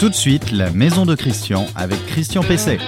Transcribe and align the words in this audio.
Tout 0.00 0.08
de 0.08 0.14
suite, 0.14 0.52
la 0.52 0.70
maison 0.70 1.04
de 1.04 1.16
Christian 1.16 1.66
avec 1.74 1.98
Christian 2.06 2.44
Pesset. 2.44 2.78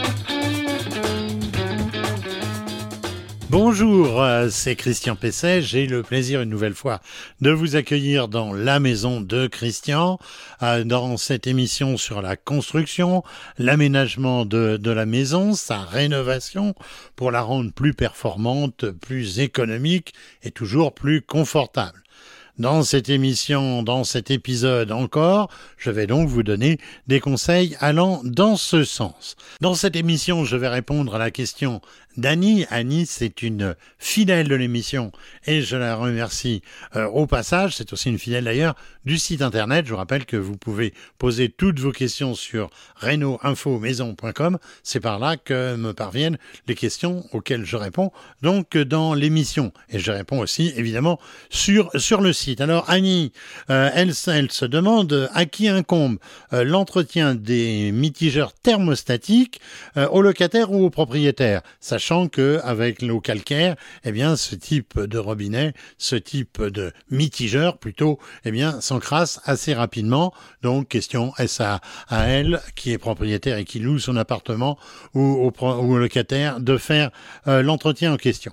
Bonjour, 3.49 4.23
euh, 4.23 4.49
c'est 4.49 4.77
Christian 4.77 5.17
Pesset. 5.17 5.61
J'ai 5.61 5.89
le 5.89 6.05
plaisir 6.05 6.41
une 6.41 6.51
nouvelle 6.51 6.75
fois 6.75 7.01
de 7.41 7.51
vous 7.51 7.75
accueillir 7.75 8.29
dans 8.29 8.53
la 8.53 8.79
maison 8.79 9.21
de 9.21 9.49
Christian, 9.49 10.21
euh, 10.63 10.85
dans 10.85 11.17
cette 11.17 11.49
émission 11.49 11.97
sur 11.97 12.23
la 12.23 12.37
construction, 12.37 13.25
l'aménagement 13.59 14.45
de, 14.45 14.77
de 14.77 14.91
la 14.93 15.05
maison, 15.05 15.55
sa 15.55 15.79
rénovation 15.79 16.77
pour 17.17 17.33
la 17.33 17.41
rendre 17.41 17.73
plus 17.73 17.93
performante, 17.93 18.89
plus 18.89 19.41
économique 19.41 20.15
et 20.45 20.53
toujours 20.53 20.95
plus 20.95 21.23
confortable. 21.23 22.05
Dans 22.61 22.83
cette 22.83 23.09
émission, 23.09 23.83
dans 23.83 24.05
cet 24.05 24.31
épisode 24.31 24.93
encore, 24.93 25.49
je 25.79 25.91
vais 25.91 26.07
donc 26.07 26.29
vous 26.29 26.43
donner 26.43 26.77
des 27.07 27.19
conseils 27.19 27.75
allant 27.81 28.21
dans 28.23 28.57
ce 28.57 28.85
sens. 28.85 29.37
Dans 29.63 29.73
cette 29.73 29.97
émission, 29.97 30.45
je 30.45 30.59
vais 30.59 30.69
répondre 30.69 31.15
à 31.15 31.19
la 31.19 31.31
question 31.31 31.81
d'Annie. 32.17 32.67
Annie, 32.71 33.07
c'est 33.07 33.43
une 33.43 33.75
fidèle 33.99 34.49
de 34.49 34.55
l'émission 34.55 35.13
et 35.47 35.63
je 35.63 35.77
la 35.77 35.95
remercie 35.95 36.63
euh, 36.97 37.07
au 37.07 37.27
passage. 37.27 37.77
C'est 37.77 37.93
aussi 37.93 38.09
une 38.09 38.19
fidèle 38.19 38.45
d'ailleurs 38.45 38.75
du 39.05 39.19
site 39.19 39.43
internet. 39.43 39.87
Je 39.87 39.93
vous 39.93 39.97
rappelle 39.97 40.27
que 40.27 40.37
vous 40.37 40.57
pouvez 40.57 40.93
poser 41.19 41.49
toutes 41.49 41.79
vos 41.79 41.93
questions 41.93 42.35
sur 42.35 42.71
reno-info-maison.com. 42.97 44.59
C'est 44.83 45.01
par 45.01 45.19
là 45.19 45.37
que 45.37 45.77
me 45.77 45.93
parviennent 45.93 46.39
les 46.67 46.75
questions 46.75 47.25
auxquelles 47.33 47.65
je 47.65 47.77
réponds 47.77 48.11
donc 48.43 48.77
dans 48.77 49.15
l'émission. 49.15 49.73
Et 49.89 49.99
je 49.99 50.11
réponds 50.11 50.41
aussi 50.41 50.73
évidemment 50.77 51.19
sur, 51.49 51.91
sur 51.95 52.21
le 52.21 52.33
site. 52.33 52.61
Alors 52.61 52.89
Annie, 52.89 53.33
euh, 53.71 53.91
elle, 53.95 54.15
se 54.15 54.65
demande 54.65 55.31
à 55.33 55.47
qui 55.47 55.69
incombe 55.69 56.19
euh, 56.53 56.65
l'entretien 56.65 57.35
des 57.35 57.93
mitigeurs 57.93 58.53
thermostatiques 58.53 59.61
aux 60.11 60.23
locataires 60.23 60.73
ou 60.73 60.85
aux 60.85 60.91
propriétaires? 60.91 61.63
Sachant 62.01 62.29
que 62.29 62.61
avec 62.65 63.03
l'eau 63.03 63.21
calcaire, 63.21 63.77
eh 64.05 64.13
bien, 64.13 64.35
ce 64.35 64.55
type 64.55 64.99
de 64.99 65.19
robinet, 65.19 65.75
ce 65.99 66.17
type 66.17 66.63
de 66.63 66.93
mitigeur 67.11 67.77
plutôt, 67.77 68.19
eh 68.47 68.51
bien, 68.51 68.81
s'encrasse 68.81 69.39
assez 69.45 69.75
rapidement. 69.75 70.33
Donc, 70.63 70.89
question, 70.89 71.35
est-ce 71.37 71.63
à, 71.63 71.81
elle, 72.09 72.63
qui 72.75 72.93
est 72.93 72.99
propriétaire 72.99 73.59
et 73.59 73.67
qui 73.67 73.81
loue 73.81 73.99
son 73.99 74.17
appartement, 74.17 74.79
ou 75.13 75.53
au, 75.61 75.99
locataire, 75.99 76.59
de 76.59 76.79
faire 76.79 77.11
euh, 77.49 77.61
l'entretien 77.61 78.15
en 78.15 78.17
question. 78.17 78.53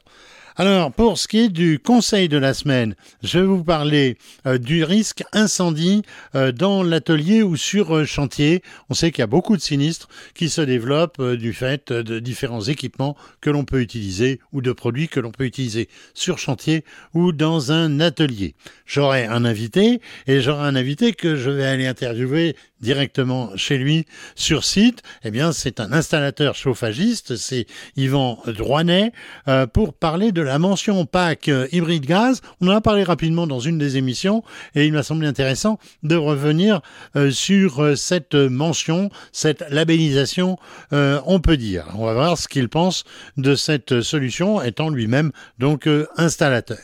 Alors, 0.60 0.92
pour 0.92 1.20
ce 1.20 1.28
qui 1.28 1.38
est 1.38 1.50
du 1.50 1.78
conseil 1.78 2.30
de 2.30 2.38
la 2.38 2.56
semaine, 2.56 2.96
je 3.22 3.38
vais 3.38 3.46
vous 3.46 3.64
parler 3.64 4.18
euh, 4.48 4.58
du 4.58 4.84
risque 4.84 5.24
incendie 5.32 6.02
euh, 6.34 6.52
dans 6.52 6.82
l'atelier 6.82 7.44
ou 7.44 7.56
sur 7.56 7.96
euh, 7.96 8.06
chantier. 8.06 8.64
On 8.90 8.96
sait 8.96 9.12
qu'il 9.12 9.20
y 9.20 9.24
a 9.24 9.28
beaucoup 9.28 9.56
de 9.56 9.62
sinistres 9.62 10.10
qui 10.34 10.50
se 10.50 10.62
développent 10.62 11.22
du 11.22 11.54
fait 11.54 11.94
de 11.94 12.18
différents 12.18 12.64
équipements 12.64 13.16
que 13.40 13.52
l'on 13.52 13.66
peut 13.66 13.82
utiliser 13.82 14.40
ou 14.52 14.62
de 14.62 14.72
produits 14.72 15.10
que 15.10 15.20
l'on 15.20 15.30
peut 15.30 15.46
utiliser 15.46 15.90
sur 16.16 16.40
chantier 16.40 16.84
ou 17.14 17.34
dans 17.34 17.72
un 17.72 18.00
atelier. 18.00 18.56
J'aurai 18.88 19.26
un 19.26 19.46
invité 19.46 20.02
et 20.26 20.42
j'aurai 20.42 20.68
un 20.68 20.76
invité 20.76 21.14
que 21.14 21.36
je 21.36 21.52
vais 21.52 21.68
aller 21.68 21.86
interviewer 21.86 22.56
directement 22.82 23.56
chez 23.56 23.78
lui 23.78 24.06
sur 24.36 24.64
site. 24.64 25.04
Eh 25.24 25.30
bien, 25.30 25.52
c'est 25.52 25.80
un 25.80 25.92
installateur 25.94 26.56
chauffagiste, 26.56 27.36
c'est 27.36 27.68
Yvan 27.96 28.40
Droinet, 28.48 29.12
pour 29.74 29.94
parler 29.94 30.32
de 30.32 30.47
la 30.48 30.60
mention 30.60 31.06
pack 31.06 31.50
euh, 31.50 31.68
hybride 31.72 32.06
gaz. 32.06 32.42
On 32.62 32.68
en 32.68 32.72
a 32.72 32.82
parlé 32.82 33.04
rapidement 33.04 33.48
dans 33.48 33.60
une 33.60 33.78
des 33.78 33.98
émissions 33.98 34.44
et 34.76 34.86
il 34.86 34.94
m'a 34.94 35.04
semblé 35.04 35.28
intéressant 35.28 35.78
de 36.04 36.16
revenir 36.16 36.82
euh, 37.16 37.32
sur 37.32 37.84
euh, 37.84 37.96
cette 37.96 38.34
mention, 38.34 39.10
cette 39.32 39.66
labellisation, 39.70 40.58
on 40.92 41.40
peut 41.40 41.58
dire. 41.58 41.86
On 41.96 42.06
va 42.06 42.14
voir 42.14 42.38
ce 42.38 42.48
qu'il 42.48 42.70
pense 42.70 43.04
de 43.36 43.56
cette 43.56 44.02
solution 44.02 44.62
étant 44.62 44.90
lui-même 44.90 45.32
donc 45.60 45.90
installateur. 46.16 46.78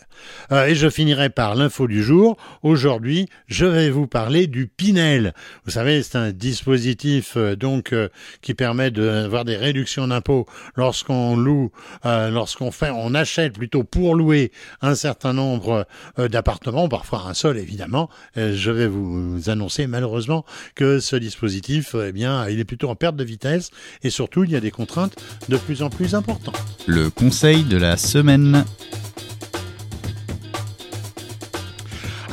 Et 0.51 0.75
je 0.75 0.89
finirai 0.89 1.29
par 1.29 1.55
l'info 1.55 1.87
du 1.87 2.03
jour. 2.03 2.37
Aujourd'hui, 2.61 3.27
je 3.47 3.65
vais 3.65 3.89
vous 3.89 4.07
parler 4.07 4.47
du 4.47 4.67
Pinel. 4.67 5.33
Vous 5.65 5.71
savez, 5.71 6.03
c'est 6.03 6.17
un 6.17 6.31
dispositif 6.31 7.37
donc 7.37 7.93
qui 8.41 8.53
permet 8.53 8.91
d'avoir 8.91 9.45
des 9.45 9.57
réductions 9.57 10.07
d'impôts 10.07 10.45
lorsqu'on 10.75 11.35
loue, 11.35 11.71
lorsqu'on 12.03 12.71
fait, 12.71 12.91
on 12.91 13.13
achète 13.13 13.52
plutôt 13.53 13.83
pour 13.83 14.15
louer 14.15 14.51
un 14.81 14.95
certain 14.95 15.33
nombre 15.33 15.87
d'appartements, 16.17 16.89
parfois 16.89 17.25
un 17.27 17.33
seul 17.33 17.57
évidemment. 17.57 18.09
je 18.35 18.71
vais 18.71 18.87
vous 18.87 19.49
annoncer 19.49 19.87
malheureusement 19.87 20.45
que 20.75 20.99
ce 20.99 21.15
dispositif, 21.15 21.95
eh 21.95 22.11
bien, 22.11 22.47
il 22.49 22.59
est 22.59 22.65
plutôt 22.65 22.89
en 22.89 22.95
perte 22.95 23.15
de 23.15 23.23
vitesse 23.23 23.71
et 24.03 24.09
surtout 24.09 24.43
il 24.43 24.51
y 24.51 24.55
a 24.55 24.59
des 24.59 24.71
contraintes 24.71 25.15
de 25.49 25.57
plus 25.57 25.81
en 25.81 25.89
plus 25.89 26.15
importantes. 26.15 26.59
Le 26.87 27.09
conseil 27.09 27.63
de 27.63 27.77
la 27.77 27.97
semaine. 27.97 28.65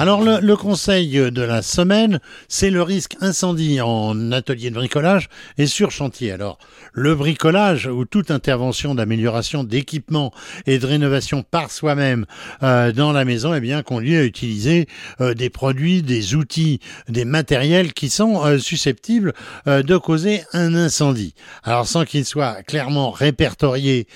Alors 0.01 0.23
le, 0.23 0.57
conseil 0.57 1.31
de 1.31 1.43
la 1.43 1.61
semaine, 1.61 2.21
c'est 2.49 2.71
le 2.71 2.81
risque 2.81 3.19
incendie 3.21 3.83
en 3.83 4.33
atelier 4.33 4.71
de 4.71 4.75
bricolage 4.77 5.29
et 5.59 5.67
sur 5.67 5.91
chantier. 5.91 6.33
Alors 6.33 6.59
le 6.95 7.15
bricolage 7.15 7.87
ou 7.87 8.07
toute 8.07 8.31
intervention 8.31 8.95
d'amélioration 8.95 9.63
d'équipement 9.63 10.33
et 10.65 10.79
de 10.79 10.87
rénovation 10.87 11.43
par 11.43 11.71
soi-même 11.71 12.25
euh, 12.63 12.93
dans 12.93 13.13
la 13.13 13.27
maison, 13.27 13.53
eh 13.53 13.61
bien 13.61 13.83
conduit 13.83 14.17
à 14.17 14.25
utiliser 14.25 14.89
euh, 15.21 15.35
des 15.35 15.51
produits, 15.51 16.01
des 16.01 16.35
outils, 16.35 16.81
des 17.11 17.27
matériels 17.27 17.93
qui 17.93 18.09
sont 18.09 18.43
euh, 18.43 18.59
susceptibles 18.59 19.35
de 19.67 19.97
causer 19.99 20.45
un 20.55 20.75
incendie. 20.75 21.35
Alors 21.63 21.87
sans 21.87 22.07
qu'il 22.07 22.25
soit 22.25 22.63
clairement 22.63 23.11
répertorié 23.11 24.07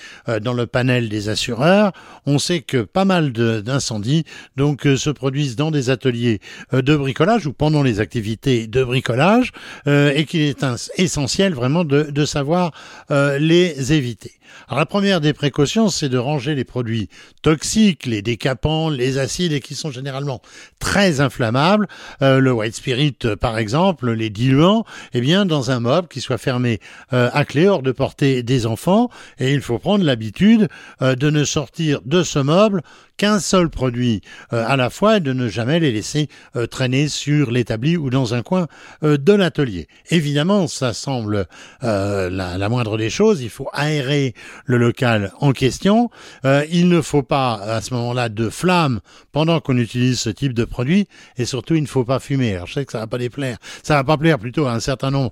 dans 0.41 0.53
le 0.53 0.65
panel 0.65 1.09
des 1.09 1.29
assureurs, 1.29 1.91
on 2.25 2.39
sait 2.39 2.61
que 2.61 2.81
pas 2.81 3.05
mal 3.05 3.31
d'incendies 3.31 4.23
donc 4.55 4.81
se 4.81 5.11
produisent 5.11 5.55
dans 5.55 5.69
des 5.74 5.74
ateliers 5.89 6.39
euh, 6.73 6.81
de 6.81 6.95
bricolage 6.95 7.47
ou 7.47 7.53
pendant 7.53 7.83
les 7.83 7.99
activités 7.99 8.67
de 8.67 8.83
bricolage 8.83 9.51
euh, 9.87 10.11
et 10.15 10.25
qu'il 10.25 10.41
est 10.41 10.65
essentiel 10.97 11.53
vraiment 11.53 11.83
de, 11.83 12.25
savoir 12.25 12.71
euh, 13.11 13.37
les 13.37 13.93
éviter. 13.93 14.31
Alors 14.67 14.79
la 14.79 14.85
première 14.85 15.21
des 15.21 15.33
précautions, 15.33 15.89
c'est 15.89 16.07
de 16.07 16.17
ranger 16.17 16.55
les 16.55 16.63
produits 16.63 17.09
toxiques, 17.41 18.05
les 18.05 18.21
décapants, 18.21 18.89
les 18.89 19.17
acides 19.17 19.51
et 19.51 19.59
qui 19.59 19.75
sont 19.75 19.91
généralement 19.91 20.41
très 20.79 21.19
inflammables, 21.19 21.87
le 22.21 22.51
white 22.51 22.75
spirit 22.75 23.17
par 23.39 23.57
exemple, 23.57 24.11
les 24.11 24.29
diluants, 24.29 24.85
eh 25.13 25.19
bien 25.19 25.45
dans 25.45 25.71
un 25.71 25.81
meuble 25.81 26.07
qui 26.07 26.21
soit 26.21 26.37
fermé 26.37 26.79
à 27.11 27.43
clé 27.43 27.67
hors 27.67 27.81
de 27.81 27.91
portée 27.91 28.43
des 28.43 28.65
enfants 28.65 29.09
et 29.39 29.51
il 29.53 29.61
faut 29.61 29.77
prendre 29.77 30.05
l'habitude 30.05 30.69
de 31.01 31.29
ne 31.29 31.43
sortir 31.43 31.99
de 32.05 32.23
ce 32.23 32.39
meuble 32.39 32.81
qu'un 33.17 33.39
seul 33.39 33.69
produit 33.69 34.21
à 34.51 34.77
la 34.77 34.89
fois 34.89 35.17
et 35.17 35.19
de 35.19 35.33
ne 35.33 35.49
jamais 35.49 35.64
les 35.65 35.91
laisser 35.91 36.29
euh, 36.55 36.67
traîner 36.67 37.07
sur 37.07 37.51
l'établi 37.51 37.97
ou 37.97 38.09
dans 38.09 38.33
un 38.33 38.41
coin 38.41 38.67
euh, 39.03 39.17
de 39.17 39.33
l'atelier. 39.33 39.87
Évidemment, 40.09 40.67
ça 40.67 40.93
semble 40.93 41.47
la, 41.81 42.29
la, 42.29 42.69
moindre 42.69 42.97
des 42.97 43.09
choses. 43.09 43.41
Il 43.41 43.49
faut 43.49 43.69
aérer 43.73 44.33
le 44.65 44.77
local 44.77 45.31
en 45.39 45.51
question. 45.51 46.09
il 46.43 46.89
ne 46.89 47.01
faut 47.01 47.23
pas 47.23 47.53
à 47.53 47.81
ce 47.81 47.93
moment-là 47.93 48.29
de 48.29 48.49
flammes 48.49 48.99
pendant 49.31 49.59
qu'on 49.59 49.77
utilise 49.77 50.19
ce 50.19 50.29
type 50.29 50.53
de 50.53 50.65
produit 50.65 51.07
et 51.37 51.45
surtout 51.45 51.75
il 51.75 51.81
ne 51.81 51.87
faut 51.87 52.03
pas 52.03 52.19
fumer. 52.19 52.55
Alors 52.55 52.67
je 52.67 52.73
sais 52.73 52.85
que 52.85 52.91
ça 52.91 52.99
va 52.99 53.07
pas 53.07 53.17
déplaire, 53.17 53.57
ça 53.83 53.95
va 53.95 54.03
pas 54.03 54.17
plaire 54.17 54.39
plutôt 54.39 54.65
à 54.65 54.73
un 54.73 54.79
certain 54.79 55.11
nombre 55.11 55.31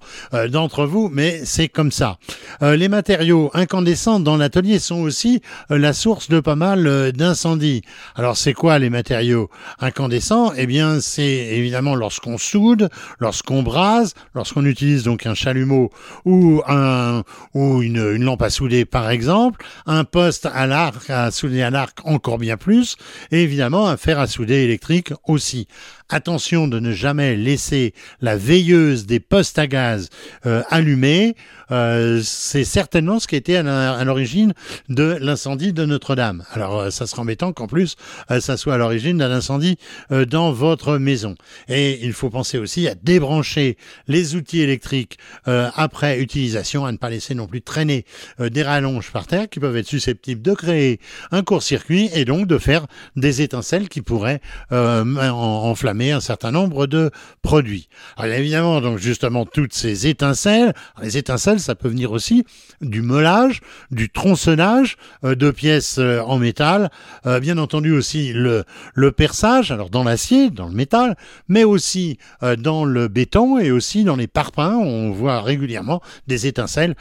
d'entre 0.49 0.85
vous, 0.85 1.09
mais 1.11 1.43
c'est 1.45 1.69
comme 1.69 1.91
ça. 1.91 2.17
les 2.61 2.87
matériaux 2.87 3.51
incandescents 3.53 4.19
dans 4.19 4.37
l'atelier 4.37 4.79
sont 4.79 5.01
aussi 5.01 5.41
la 5.69 5.93
source 5.93 6.29
de 6.29 6.39
pas 6.39 6.55
mal 6.55 7.11
d'incendies. 7.11 7.81
Alors 8.15 8.37
c'est 8.37 8.53
quoi 8.53 8.79
les 8.79 8.89
matériaux 8.89 9.49
incandescents? 9.79 10.12
Eh 10.55 10.65
bien 10.67 10.99
c'est 10.99 11.23
évidemment 11.23 11.95
lorsqu'on 11.95 12.37
soude, 12.37 12.89
lorsqu'on 13.19 13.63
brase, 13.63 14.13
lorsqu'on 14.35 14.65
utilise 14.65 15.03
donc 15.03 15.25
un 15.25 15.33
chalumeau 15.33 15.91
ou 16.25 16.61
un 16.67 17.23
ou 17.53 17.81
une, 17.81 18.15
lampe 18.23 18.41
à 18.41 18.49
souder 18.49 18.85
par 18.85 19.09
exemple, 19.09 19.65
un 19.85 20.03
poste 20.03 20.45
à 20.45 20.67
l'arc 20.67 21.09
à 21.09 21.31
souder 21.31 21.61
à 21.61 21.69
l'arc 21.69 21.99
encore 22.05 22.37
bien 22.37 22.57
plus, 22.57 22.95
et 23.31 23.43
évidemment 23.43 23.87
un 23.87 23.97
fer 23.97 24.19
à 24.19 24.27
souder 24.27 24.63
électrique 24.63 25.13
aussi. 25.27 25.67
Attention 26.09 26.67
de 26.67 26.79
ne 26.79 26.91
jamais 26.91 27.35
laisser 27.35 27.93
la 28.21 28.35
veilleuse 28.35 29.07
des 29.07 29.19
postes 29.19 29.57
à 29.57 29.67
gaz 29.67 30.09
euh, 30.45 30.61
allumée. 30.69 31.35
Euh, 31.71 32.21
c'est 32.23 32.65
certainement 32.65 33.19
ce 33.19 33.27
qui 33.27 33.35
était 33.35 33.55
à 33.55 34.03
l'origine 34.03 34.53
de 34.89 35.17
l'incendie 35.19 35.73
de 35.73 35.85
Notre-Dame. 35.85 36.43
Alors, 36.51 36.79
euh, 36.79 36.89
ça 36.91 37.07
sera 37.07 37.23
embêtant 37.23 37.51
qu'en 37.51 37.67
plus, 37.67 37.95
ça 38.39 38.57
soit 38.57 38.75
à 38.75 38.77
l'origine 38.77 39.17
d'un 39.17 39.31
incendie 39.31 39.77
dans 40.09 40.51
votre 40.51 40.97
maison. 40.97 41.35
Et 41.67 41.99
il 42.03 42.13
faut 42.13 42.29
penser 42.29 42.57
aussi 42.57 42.87
à 42.87 42.95
débrancher 42.95 43.77
les 44.07 44.35
outils 44.35 44.61
électriques 44.61 45.17
après 45.45 46.19
utilisation, 46.19 46.85
à 46.85 46.91
ne 46.91 46.97
pas 46.97 47.09
laisser 47.09 47.35
non 47.35 47.47
plus 47.47 47.61
traîner 47.61 48.05
des 48.39 48.63
rallonges 48.63 49.11
par 49.11 49.27
terre 49.27 49.49
qui 49.49 49.59
peuvent 49.59 49.77
être 49.77 49.87
susceptibles 49.87 50.41
de 50.41 50.53
créer 50.53 50.99
un 51.31 51.43
court-circuit 51.43 52.09
et 52.13 52.25
donc 52.25 52.47
de 52.47 52.57
faire 52.57 52.87
des 53.15 53.41
étincelles 53.41 53.89
qui 53.89 54.01
pourraient 54.01 54.41
enflammer 54.71 56.11
un 56.11 56.21
certain 56.21 56.51
nombre 56.51 56.87
de 56.87 57.11
produits. 57.41 57.89
Alors 58.17 58.35
évidemment, 58.35 58.81
donc 58.81 58.97
justement, 58.97 59.45
toutes 59.45 59.73
ces 59.73 60.07
étincelles, 60.07 60.73
les 61.01 61.17
étincelles, 61.17 61.59
ça 61.59 61.75
peut 61.75 61.87
venir 61.87 62.11
aussi 62.11 62.45
du 62.81 63.01
meulage, 63.01 63.61
du 63.91 64.09
tronçonnage 64.09 64.97
euh, 65.23 65.35
de 65.35 65.51
pièces 65.51 65.97
euh, 65.99 66.21
en 66.21 66.37
métal, 66.37 66.91
euh, 67.25 67.39
bien 67.39 67.57
entendu 67.57 67.91
aussi 67.91 68.33
le, 68.33 68.63
le 68.93 69.11
perçage, 69.11 69.71
alors 69.71 69.89
dans 69.93 70.03
l'acier, 70.03 70.49
dans 70.49 70.67
le 70.67 70.73
métal, 70.73 71.15
mais 71.47 71.63
aussi 71.63 72.17
dans 72.57 72.83
le 72.83 73.07
béton 73.07 73.59
et 73.59 73.71
aussi 73.71 74.03
dans 74.03 74.17
les 74.17 74.27
parpaings. 74.27 74.75
On 74.75 75.11
voit 75.11 75.41
régulièrement 75.41 76.01
des 76.27 76.47
étincelles 76.47 76.95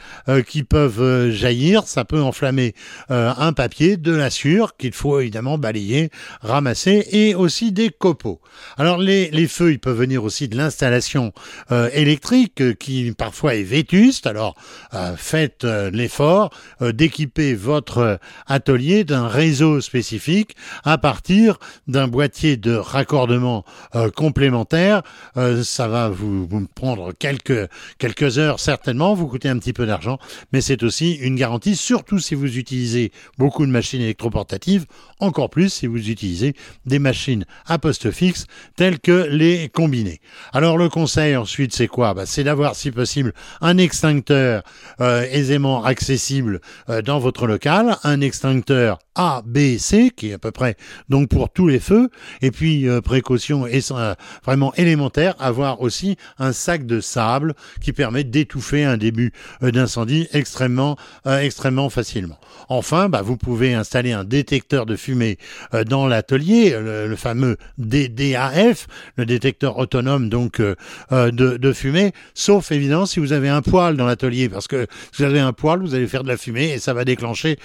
qui 0.47 0.63
peuvent 0.63 1.31
jaillir. 1.31 1.83
Ça 1.85 2.05
peut 2.05 2.21
enflammer 2.21 2.75
un 3.09 3.51
papier, 3.51 3.97
de 3.97 4.13
la 4.13 4.29
sueur 4.29 4.77
qu'il 4.77 4.93
faut 4.93 5.19
évidemment 5.19 5.57
balayer, 5.57 6.11
ramasser 6.41 7.07
et 7.11 7.35
aussi 7.35 7.71
des 7.71 7.89
copeaux. 7.89 8.39
Alors 8.77 8.99
les, 8.99 9.31
les 9.31 9.47
feux, 9.47 9.71
ils 9.71 9.79
peuvent 9.79 9.97
venir 9.97 10.23
aussi 10.23 10.47
de 10.47 10.55
l'installation 10.55 11.33
électrique 11.93 12.77
qui 12.77 13.11
parfois 13.17 13.55
est 13.55 13.63
vétuste. 13.63 14.27
Alors 14.27 14.55
faites 15.17 15.63
l'effort 15.63 16.51
d'équiper 16.79 17.55
votre 17.55 18.19
atelier 18.45 19.03
d'un 19.03 19.27
réseau 19.27 19.81
spécifique 19.81 20.55
à 20.83 20.99
partir 20.99 21.57
d'un 21.87 22.07
boîtier 22.07 22.57
de 22.57 22.82
raccordement 22.83 23.65
euh, 23.95 24.09
complémentaire. 24.09 25.01
Euh, 25.37 25.63
ça 25.63 25.87
va 25.87 26.09
vous, 26.09 26.47
prendre 26.75 27.13
quelques, 27.13 27.69
quelques 27.97 28.37
heures 28.37 28.59
certainement, 28.59 29.13
vous 29.13 29.27
coûter 29.27 29.49
un 29.49 29.57
petit 29.57 29.73
peu 29.73 29.85
d'argent, 29.85 30.19
mais 30.51 30.61
c'est 30.61 30.83
aussi 30.83 31.13
une 31.13 31.35
garantie, 31.35 31.75
surtout 31.75 32.19
si 32.19 32.35
vous 32.35 32.57
utilisez 32.57 33.11
beaucoup 33.37 33.65
de 33.65 33.71
machines 33.71 34.01
électroportatives, 34.01 34.85
encore 35.19 35.49
plus 35.49 35.69
si 35.69 35.87
vous 35.87 36.09
utilisez 36.09 36.55
des 36.85 36.99
machines 36.99 37.45
à 37.65 37.79
poste 37.79 38.11
fixe 38.11 38.45
telles 38.75 38.99
que 38.99 39.27
les 39.29 39.69
combinés. 39.69 40.21
Alors 40.51 40.77
le 40.77 40.89
conseil 40.89 41.35
ensuite 41.35 41.73
c'est 41.73 41.87
quoi? 41.87 42.13
Bah, 42.13 42.25
C'est 42.25 42.43
d'avoir 42.43 42.75
si 42.75 42.91
possible 42.91 43.33
un 43.61 43.77
extincteur 43.77 44.63
euh, 45.01 45.25
aisément 45.31 45.83
accessible 45.83 46.61
dans 47.05 47.19
votre 47.19 47.47
local, 47.47 47.97
un 48.03 48.21
extincteur 48.21 48.99
A, 49.15 49.43
B, 49.45 49.77
C, 49.77 50.11
qui 50.15 50.29
est 50.29 50.33
à 50.33 50.39
peu 50.39 50.51
près 50.51 50.75
donc 51.09 51.29
pour 51.29 51.51
tous 51.51 51.67
les 51.67 51.79
feux, 51.79 52.09
et 52.41 52.51
puis 52.51 52.87
euh, 52.87 53.01
précaution 53.01 53.65
euh, 53.65 54.13
vraiment 54.43 54.73
élémentaire, 54.75 55.35
avoir 55.39 55.81
aussi 55.81 56.17
un 56.39 56.51
sac 56.51 56.85
de 56.85 56.99
sable 56.99 57.53
qui 57.81 57.93
permet 57.93 58.23
d'étouffer 58.23 58.83
un 58.83 58.97
début 58.97 59.31
euh, 59.61 59.71
d'incendie 59.71 60.27
extrêmement 60.33 60.97
extrêmement 61.25 61.89
facilement. 61.89 62.39
Enfin, 62.69 63.09
bah, 63.09 63.21
vous 63.21 63.37
pouvez 63.37 63.73
installer 63.73 64.11
un 64.11 64.23
détecteur 64.23 64.85
de 64.85 64.95
fumée 64.95 65.37
dans 65.87 66.07
l'atelier, 66.07 66.75
le, 66.79 67.15
fameux 67.15 67.57
DDAF, 67.77 68.87
le 69.15 69.25
détecteur 69.25 69.77
autonome 69.77 70.29
donc 70.29 70.61
de, 71.11 71.73
fumée, 71.73 72.11
sauf 72.33 72.71
évidemment 72.71 73.05
si 73.05 73.19
vous 73.19 73.33
avez 73.33 73.49
un 73.49 73.61
poêle 73.61 73.95
dans 73.95 74.05
l'atelier, 74.05 74.49
parce 74.49 74.67
que 74.67 74.87
si 75.11 75.21
vous 75.21 75.29
avez 75.29 75.39
un 75.39 75.53
poêle, 75.53 75.79
vous 75.79 75.95
allez 75.95 76.07
faire 76.07 76.23
de 76.23 76.29
la 76.29 76.37
fumée 76.37 76.71
et 76.71 76.79
ça 76.79 76.93
va 76.93 77.05
déclencher 77.05 77.57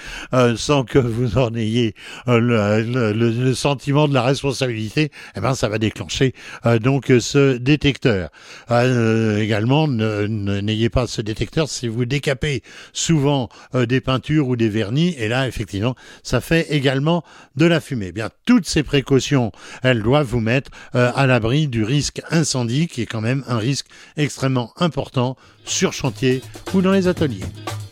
sans 0.57 0.85
que 0.85 0.99
vous 0.99 1.38
en 1.39 1.55
ayez 1.55 1.95
euh, 2.29 2.41
le, 2.41 3.55
sentiment 3.55 4.09
de 4.09 4.15
la 4.15 4.23
responsabilité, 4.23 5.11
eh 5.37 5.41
ben 5.41 5.55
ça 5.55 5.69
va 5.69 5.79
déclencher 5.79 6.35
euh, 6.67 6.79
donc 6.79 7.13
ce 7.21 7.57
détecteur. 7.57 8.31
également, 8.71 9.89
n'ayez 9.89 10.89
pas 10.89 11.07
ce 11.07 11.23
détecteur 11.23 11.69
si 11.69 11.89
vous 11.89 12.05
décapez 12.05 12.63
souvent 12.93 13.49
des 13.75 14.01
peintures 14.01 14.49
ou 14.49 14.57
des 14.57 14.69
vernis, 14.69 15.15
et 15.19 15.29
là 15.29 15.49
effectivement, 15.49 15.95
ça 16.23 16.41
fait 16.41 16.67
également 16.71 17.25
de 17.57 17.67
la 17.67 17.81
fumée. 17.81 18.07
Eh 18.09 18.13
bien, 18.13 18.31
toutes 18.47 18.67
ces 18.67 18.83
précautions, 18.83 19.53
elles 19.83 20.03
doivent 20.03 20.27
vous 20.27 20.41
mettre 20.41 20.71
à 20.93 21.27
l'abri 21.27 21.69
du 21.69 21.85
risque 21.85 22.21
incendie, 22.31 22.87
qui 22.87 23.03
est 23.03 23.07
quand 23.07 23.21
même 23.21 23.45
un 23.49 23.59
risque 23.59 23.87
extrêmement 24.17 24.73
important 24.77 25.37
sur 25.65 25.93
chantier 25.93 26.43
ou 26.75 26.83
dans 26.83 26.93
les 26.93 27.09
ateliers. 27.09 27.45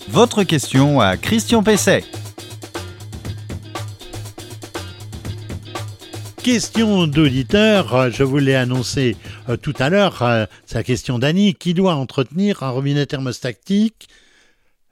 Votre 0.08 0.44
question 0.44 1.00
à 1.00 1.16
Christian 1.16 1.62
Pesset. 1.62 2.04
Question 6.46 7.08
d'auditeur, 7.08 8.12
je 8.12 8.22
vous 8.22 8.38
l'ai 8.38 8.54
annoncé 8.54 9.16
euh, 9.48 9.56
tout 9.56 9.74
à 9.80 9.90
l'heure, 9.90 10.22
euh, 10.22 10.46
c'est 10.64 10.76
la 10.76 10.84
question 10.84 11.18
d'Annie. 11.18 11.54
Qui 11.56 11.74
doit 11.74 11.96
entretenir 11.96 12.62
un 12.62 12.70
robinet 12.70 13.04
thermostatique 13.04 14.06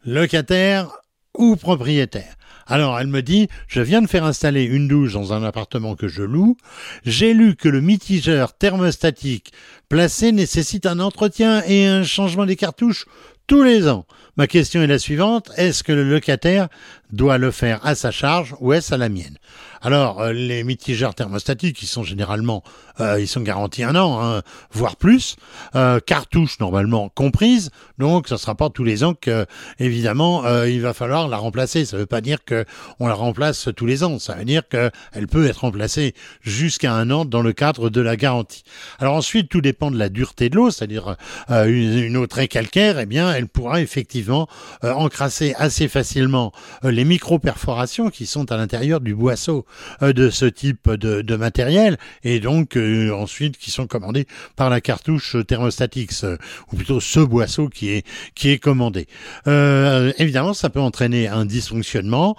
Locataire 0.04 0.90
ou 1.38 1.54
propriétaire 1.54 2.34
alors 2.66 2.98
elle 2.98 3.08
me 3.08 3.20
dit, 3.20 3.48
je 3.68 3.82
viens 3.82 4.00
de 4.00 4.06
faire 4.06 4.24
installer 4.24 4.64
une 4.64 4.88
douche 4.88 5.12
dans 5.12 5.34
un 5.34 5.44
appartement 5.44 5.96
que 5.96 6.08
je 6.08 6.22
loue, 6.22 6.56
j'ai 7.04 7.34
lu 7.34 7.56
que 7.56 7.68
le 7.68 7.82
mitigeur 7.82 8.56
thermostatique 8.56 9.52
placé 9.90 10.32
nécessite 10.32 10.86
un 10.86 10.98
entretien 10.98 11.62
et 11.66 11.86
un 11.86 12.04
changement 12.04 12.46
des 12.46 12.56
cartouches 12.56 13.04
tous 13.46 13.62
les 13.62 13.86
ans. 13.86 14.06
Ma 14.36 14.46
question 14.46 14.82
est 14.82 14.86
la 14.86 14.98
suivante, 14.98 15.50
est-ce 15.56 15.84
que 15.84 15.92
le 15.92 16.08
locataire 16.08 16.68
doit 17.12 17.38
le 17.38 17.50
faire 17.50 17.84
à 17.84 17.94
sa 17.94 18.10
charge 18.10 18.54
ou 18.60 18.72
est-ce 18.72 18.94
à 18.94 18.96
la 18.96 19.08
mienne 19.08 19.36
Alors, 19.82 20.20
euh, 20.20 20.32
les 20.32 20.64
mitigeurs 20.64 21.14
thermostatiques, 21.14 21.82
ils 21.82 21.86
sont 21.86 22.02
généralement, 22.02 22.62
euh, 23.00 23.20
ils 23.20 23.28
sont 23.28 23.40
garantis 23.40 23.84
un 23.84 23.94
an, 23.96 24.20
hein, 24.22 24.42
voire 24.72 24.96
plus, 24.96 25.36
euh, 25.74 26.00
cartouches 26.00 26.58
normalement 26.60 27.08
comprises, 27.08 27.70
donc 27.98 28.28
ça 28.28 28.38
sera 28.38 28.54
pas 28.54 28.70
tous 28.70 28.84
les 28.84 29.04
ans 29.04 29.14
que, 29.14 29.46
évidemment, 29.78 30.44
il 30.64 30.80
va 30.80 30.94
falloir 30.94 31.28
la 31.28 31.36
remplacer. 31.36 31.84
Ça 31.84 31.96
veut 31.96 32.06
pas 32.06 32.20
dire 32.20 32.44
que 32.44 32.64
on 32.98 33.06
la 33.06 33.14
remplace 33.14 33.68
tous 33.76 33.86
les 33.86 34.02
ans, 34.02 34.18
ça 34.18 34.34
veut 34.34 34.44
dire 34.44 34.62
qu'elle 34.68 35.26
peut 35.30 35.46
être 35.46 35.60
remplacée 35.60 36.14
jusqu'à 36.40 36.92
un 36.92 37.10
an 37.10 37.24
dans 37.24 37.42
le 37.42 37.52
cadre 37.52 37.90
de 37.90 38.00
la 38.00 38.16
garantie. 38.16 38.64
Alors 38.98 39.14
ensuite, 39.14 39.48
tout 39.48 39.60
dépend 39.60 39.90
de 39.90 39.98
la 39.98 40.08
dureté 40.08 40.48
de 40.48 40.56
l'eau, 40.56 40.70
c'est-à-dire 40.70 41.16
une, 41.48 42.16
eau 42.16 42.26
très 42.26 42.48
calcaire, 42.48 42.98
eh 42.98 43.06
bien, 43.06 43.32
elle 43.32 43.48
pourra 43.48 43.80
effectivement 43.80 44.48
encrasser 44.82 45.54
assez 45.56 45.88
facilement 45.88 46.52
les 46.94 47.04
micro-perforations 47.04 48.08
qui 48.08 48.24
sont 48.24 48.50
à 48.52 48.56
l'intérieur 48.56 49.00
du 49.00 49.14
boisseau 49.14 49.66
euh, 50.02 50.12
de 50.12 50.30
ce 50.30 50.46
type 50.46 50.90
de, 50.90 51.36
matériel 51.36 51.98
et 52.22 52.38
donc 52.38 52.76
euh, 52.76 53.10
ensuite 53.10 53.58
qui 53.58 53.70
sont 53.70 53.86
commandés 53.86 54.26
par 54.56 54.70
la 54.70 54.80
cartouche 54.80 55.36
thermostatique, 55.46 56.12
ou 56.72 56.76
plutôt 56.76 57.00
ce 57.00 57.18
boisseau 57.20 57.68
qui 57.68 57.90
est, 57.90 58.58
commandé. 58.58 59.08
Euh, 59.48 60.12
évidemment, 60.18 60.54
ça 60.54 60.70
peut 60.70 60.80
entraîner 60.80 61.26
un 61.26 61.44
dysfonctionnement 61.44 62.36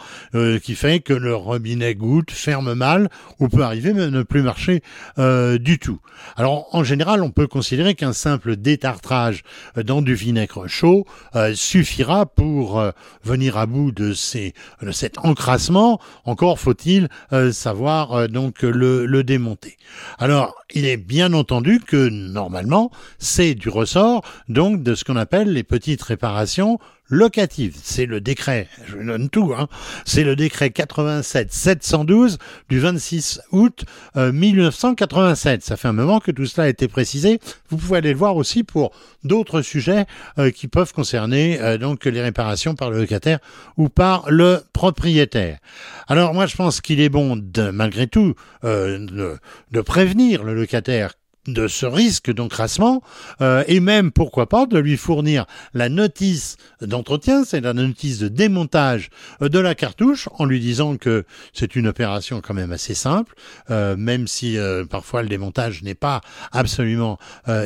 qui 0.63 0.75
fait 0.75 1.01
que 1.01 1.13
le 1.13 1.35
robinet 1.35 1.93
goutte, 1.93 2.31
ferme 2.31 2.73
mal 2.73 3.09
ou 3.39 3.49
peut 3.49 3.63
arriver 3.63 3.91
même 3.93 4.11
ne 4.11 4.23
plus 4.23 4.41
marcher 4.41 4.81
du 5.17 5.77
tout. 5.79 5.99
Alors 6.37 6.67
en 6.73 6.83
général, 6.83 7.21
on 7.21 7.31
peut 7.31 7.47
considérer 7.47 7.95
qu'un 7.95 8.13
simple 8.13 8.55
détartrage 8.55 9.43
dans 9.75 10.01
du 10.01 10.15
vinaigre 10.15 10.67
chaud 10.67 11.05
suffira 11.53 12.25
pour 12.25 12.81
venir 13.23 13.57
à 13.57 13.65
bout 13.65 13.91
de 13.91 14.13
ces 14.13 14.44
cet 14.91 15.17
encrassement, 15.19 15.99
encore 16.25 16.59
faut-il 16.59 17.07
euh, 17.33 17.51
savoir 17.51 18.13
euh, 18.13 18.27
donc 18.27 18.61
le, 18.61 19.05
le 19.05 19.23
démonter. 19.23 19.77
Alors, 20.19 20.55
il 20.73 20.85
est 20.85 20.97
bien 20.97 21.33
entendu 21.33 21.79
que 21.79 22.09
normalement, 22.09 22.91
c'est 23.17 23.55
du 23.55 23.69
ressort 23.69 24.23
donc 24.49 24.83
de 24.83 24.95
ce 24.95 25.03
qu'on 25.03 25.15
appelle 25.15 25.51
les 25.53 25.63
petites 25.63 26.01
réparations 26.01 26.79
locative. 27.09 27.75
C'est 27.83 28.05
le 28.05 28.21
décret, 28.21 28.67
je 28.87 28.97
donne 28.97 29.29
tout, 29.29 29.53
hein, 29.57 29.67
c'est 30.05 30.23
le 30.23 30.35
décret 30.35 30.69
87-712 30.69 32.37
du 32.69 32.79
26 32.79 33.41
août 33.51 33.85
1987. 34.15 35.59
Euh, 35.59 35.63
Ça 35.63 35.77
fait 35.77 35.87
un 35.87 35.93
moment 35.93 36.19
que 36.19 36.31
tout 36.31 36.45
cela 36.45 36.65
a 36.65 36.69
été 36.69 36.87
précisé. 36.87 37.39
Vous 37.69 37.77
pouvez 37.77 37.97
aller 37.97 38.11
le 38.11 38.17
voir 38.17 38.35
aussi 38.35 38.63
pour 38.63 38.91
d'autres 39.23 39.61
sujets 39.61 40.05
euh, 40.39 40.51
qui 40.51 40.67
peuvent 40.67 40.93
concerner 40.93 41.61
euh, 41.61 41.77
donc 41.77 42.05
les 42.05 42.21
réparations 42.21 42.75
par 42.75 42.89
le 42.91 42.99
locataire 42.99 43.39
ou 43.77 43.89
par 43.89 44.29
le 44.29 44.61
propriétaire. 44.73 45.59
Alors 46.07 46.33
moi 46.33 46.45
je 46.45 46.55
pense 46.55 46.81
qu'il 46.81 46.99
est 46.99 47.09
bon 47.09 47.35
de, 47.35 47.69
malgré 47.69 48.07
tout 48.07 48.35
de, 48.63 49.37
de 49.71 49.81
prévenir 49.81 50.43
le 50.43 50.55
locataire 50.55 51.13
de 51.47 51.67
ce 51.67 51.85
risque 51.85 52.33
d'encrassement 52.33 53.01
euh, 53.41 53.63
et 53.67 53.79
même 53.79 54.11
pourquoi 54.11 54.47
pas 54.47 54.65
de 54.65 54.79
lui 54.79 54.97
fournir 54.97 55.45
la 55.73 55.89
notice 55.89 56.57
d'entretien, 56.81 57.43
c'est 57.43 57.61
la 57.61 57.73
notice 57.73 58.19
de 58.19 58.27
démontage 58.27 59.09
euh, 59.41 59.49
de 59.49 59.59
la 59.59 59.75
cartouche 59.75 60.27
en 60.37 60.45
lui 60.45 60.59
disant 60.59 60.97
que 60.97 61.25
c'est 61.53 61.75
une 61.75 61.87
opération 61.87 62.41
quand 62.41 62.53
même 62.53 62.71
assez 62.71 62.95
simple, 62.95 63.35
euh, 63.69 63.95
même 63.95 64.27
si 64.27 64.57
parfois 64.89 65.21
le 65.21 65.29
démontage 65.29 65.83
n'est 65.83 65.95
pas 65.95 66.21
absolument 66.51 67.17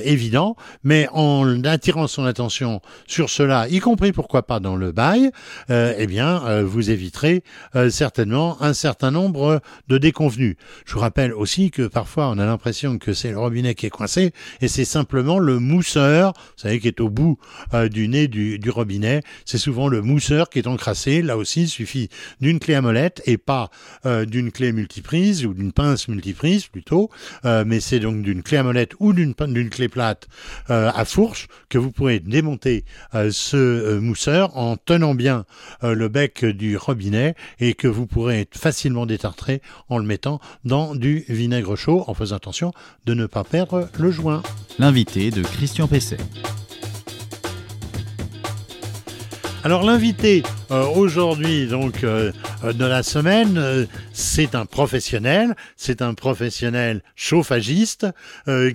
évident, 0.03 0.55
mais 0.83 1.07
en 1.11 1.63
attirant 1.63 2.07
son 2.07 2.25
attention 2.25 2.81
sur 3.07 3.29
cela, 3.29 3.67
y 3.69 3.79
compris 3.79 4.11
pourquoi 4.11 4.43
pas 4.43 4.59
dans 4.59 4.75
le 4.75 4.91
bail, 4.91 5.31
eh 5.69 6.07
bien 6.07 6.61
vous 6.63 6.89
éviterez 6.89 7.43
certainement 7.89 8.61
un 8.61 8.73
certain 8.73 9.11
nombre 9.11 9.61
de 9.87 9.97
déconvenus. 9.97 10.55
Je 10.85 10.93
vous 10.93 10.99
rappelle 10.99 11.33
aussi 11.33 11.71
que 11.71 11.87
parfois 11.87 12.29
on 12.29 12.37
a 12.39 12.45
l'impression 12.45 12.97
que 12.97 13.13
c'est 13.13 13.31
le 13.31 13.39
robinet 13.39 13.68
qui 13.75 13.85
est 13.85 13.89
coincé 13.89 14.33
et 14.61 14.67
c'est 14.67 14.85
simplement 14.85 15.39
le 15.39 15.59
mousseur, 15.59 16.33
vous 16.33 16.61
savez, 16.61 16.79
qui 16.79 16.87
est 16.87 16.99
au 16.99 17.09
bout 17.09 17.37
euh, 17.73 17.89
du 17.89 18.07
nez 18.07 18.27
du, 18.27 18.69
robinet. 18.69 19.23
C'est 19.45 19.57
souvent 19.57 19.87
le 19.87 20.01
mousseur 20.01 20.49
qui 20.49 20.59
est 20.59 20.67
encrassé. 20.67 21.21
Là 21.21 21.37
aussi, 21.37 21.63
il 21.63 21.67
suffit 21.67 22.09
d'une 22.39 22.59
clé 22.59 22.75
à 22.75 22.81
molette 22.81 23.21
et 23.25 23.37
pas 23.37 23.69
euh, 24.05 24.25
d'une 24.25 24.51
clé 24.51 24.71
multiprise 24.71 25.45
ou 25.45 25.53
d'une 25.53 25.71
pince 25.71 26.07
multiprise 26.07 26.67
plutôt, 26.67 27.09
euh, 27.45 27.63
mais 27.65 27.79
c'est 27.79 27.99
donc 27.99 28.21
d'une 28.21 28.43
clé 28.43 28.57
à 28.57 28.63
molette 28.63 28.93
ou 28.99 29.13
d'une 29.13 29.33
clé 29.69 29.89
plate 29.89 30.27
à 30.67 31.05
fourche 31.05 31.47
que 31.69 31.77
vous 31.77 31.91
pourrez 31.91 32.19
démonter 32.19 32.85
ce 33.13 33.97
mousseur 33.97 34.55
en 34.57 34.77
tenant 34.77 35.15
bien 35.15 35.45
le 35.81 36.07
bec 36.07 36.45
du 36.45 36.77
robinet 36.77 37.35
et 37.59 37.73
que 37.73 37.87
vous 37.87 38.05
pourrez 38.05 38.47
facilement 38.51 39.05
détartrer 39.05 39.61
en 39.89 39.97
le 39.97 40.05
mettant 40.05 40.39
dans 40.63 40.95
du 40.95 41.25
vinaigre 41.29 41.75
chaud 41.75 42.03
en 42.07 42.13
faisant 42.13 42.35
attention 42.35 42.71
de 43.05 43.13
ne 43.13 43.25
pas 43.25 43.43
perdre 43.43 43.58
le 43.97 44.11
joint. 44.11 44.41
L'invité 44.77 45.31
de 45.31 45.41
Christian 45.41 45.87
Pesset. 45.87 46.17
Alors 49.65 49.83
l'invité 49.83 50.41
euh, 50.71 50.85
aujourd'hui 50.85 51.67
donc 51.67 52.05
euh, 52.05 52.31
euh, 52.63 52.71
de 52.71 52.85
la 52.85 53.03
semaine, 53.03 53.87
c'est 54.13 54.55
un 54.55 54.65
professionnel, 54.65 55.53
c'est 55.75 56.01
un 56.01 56.13
professionnel 56.13 57.01
chauffagiste 57.15 58.07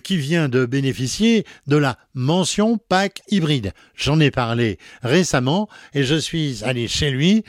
qui 0.03 0.17
vient 0.17 0.49
de 0.49 0.67
bénéficier 0.67 1.47
de 1.67 1.77
la 1.77 1.97
mention 2.15 2.79
pack 2.89 3.23
hybride. 3.31 3.73
J'en 3.97 4.21
ai 4.21 4.31
parlé 4.31 4.79
récemment 5.03 5.69
et 5.95 6.03
je 6.05 6.15
suis 6.15 6.63
allé 6.65 6.89
chez 6.89 7.11
lui 7.11 7.45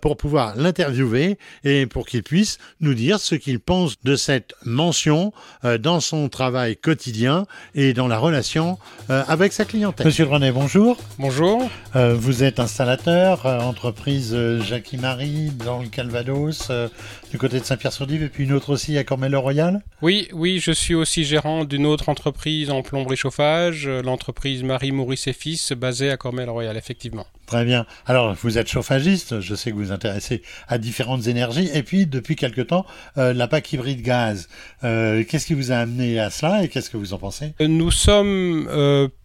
pour 0.00 0.16
pouvoir 0.16 0.56
l'interviewer 0.56 1.38
et 1.64 1.86
pour 1.86 2.06
qu'il 2.06 2.22
puisse 2.22 2.58
nous 2.80 2.94
dire 2.94 3.18
ce 3.20 3.34
qu'il 3.34 3.60
pense 3.60 4.00
de 4.02 4.16
cette 4.16 4.54
mention 4.64 5.32
dans 5.80 6.00
son 6.00 6.28
travail 6.28 6.76
quotidien 6.76 7.46
et 7.74 7.92
dans 7.92 8.08
la 8.08 8.18
relation 8.18 8.78
avec 9.08 9.52
sa 9.52 9.64
clientèle. 9.64 10.06
Monsieur 10.06 10.24
René, 10.24 10.52
bonjour. 10.52 10.96
Bonjour. 11.18 11.68
vous 11.94 12.42
êtes 12.42 12.60
installateur, 12.60 13.46
entreprise 13.46 14.30
euh, 14.32 14.60
Jackie 14.62 14.96
Marie 14.96 15.50
dans 15.50 15.80
le 15.80 15.88
Calvados, 15.88 16.68
euh, 16.70 16.88
du 17.30 17.38
côté 17.38 17.60
de 17.60 17.64
Saint-Pierre-sur-Dive, 17.64 18.24
et 18.24 18.28
puis 18.28 18.44
une 18.44 18.52
autre 18.52 18.70
aussi 18.70 18.98
à 18.98 19.04
Cormel-le-Royal 19.04 19.82
Oui, 20.02 20.28
oui, 20.32 20.58
je 20.58 20.72
suis 20.72 20.94
aussi 20.94 21.24
gérant 21.24 21.64
d'une 21.64 21.86
autre 21.86 22.08
entreprise 22.08 22.70
en 22.70 22.82
plomberie 22.82 23.16
chauffage, 23.16 23.86
euh, 23.86 24.02
l'entreprise 24.02 24.64
Marie 24.64 24.90
Maurice 24.90 25.28
et 25.28 25.32
Fils, 25.32 25.72
basée 25.72 26.10
à 26.10 26.16
Cormel-le-Royal, 26.16 26.76
effectivement. 26.76 27.26
Très 27.50 27.64
bien. 27.64 27.84
Alors, 28.06 28.36
vous 28.40 28.58
êtes 28.58 28.68
chauffagiste, 28.68 29.40
je 29.40 29.56
sais 29.56 29.72
que 29.72 29.74
vous 29.74 29.86
vous 29.86 29.92
intéressez 29.92 30.42
à 30.68 30.78
différentes 30.78 31.26
énergies, 31.26 31.68
et 31.74 31.82
puis 31.82 32.06
depuis 32.06 32.36
quelque 32.36 32.60
temps, 32.60 32.86
la 33.16 33.48
PAC 33.48 33.72
hybride 33.72 34.02
gaz. 34.02 34.48
qu'est-ce 34.82 35.46
qui 35.46 35.54
vous 35.54 35.72
a 35.72 35.76
amené 35.76 36.20
à 36.20 36.30
cela 36.30 36.62
et 36.62 36.68
qu'est-ce 36.68 36.90
que 36.90 36.96
vous 36.96 37.12
en 37.12 37.18
pensez? 37.18 37.54
Nous 37.58 37.90
sommes 37.90 38.68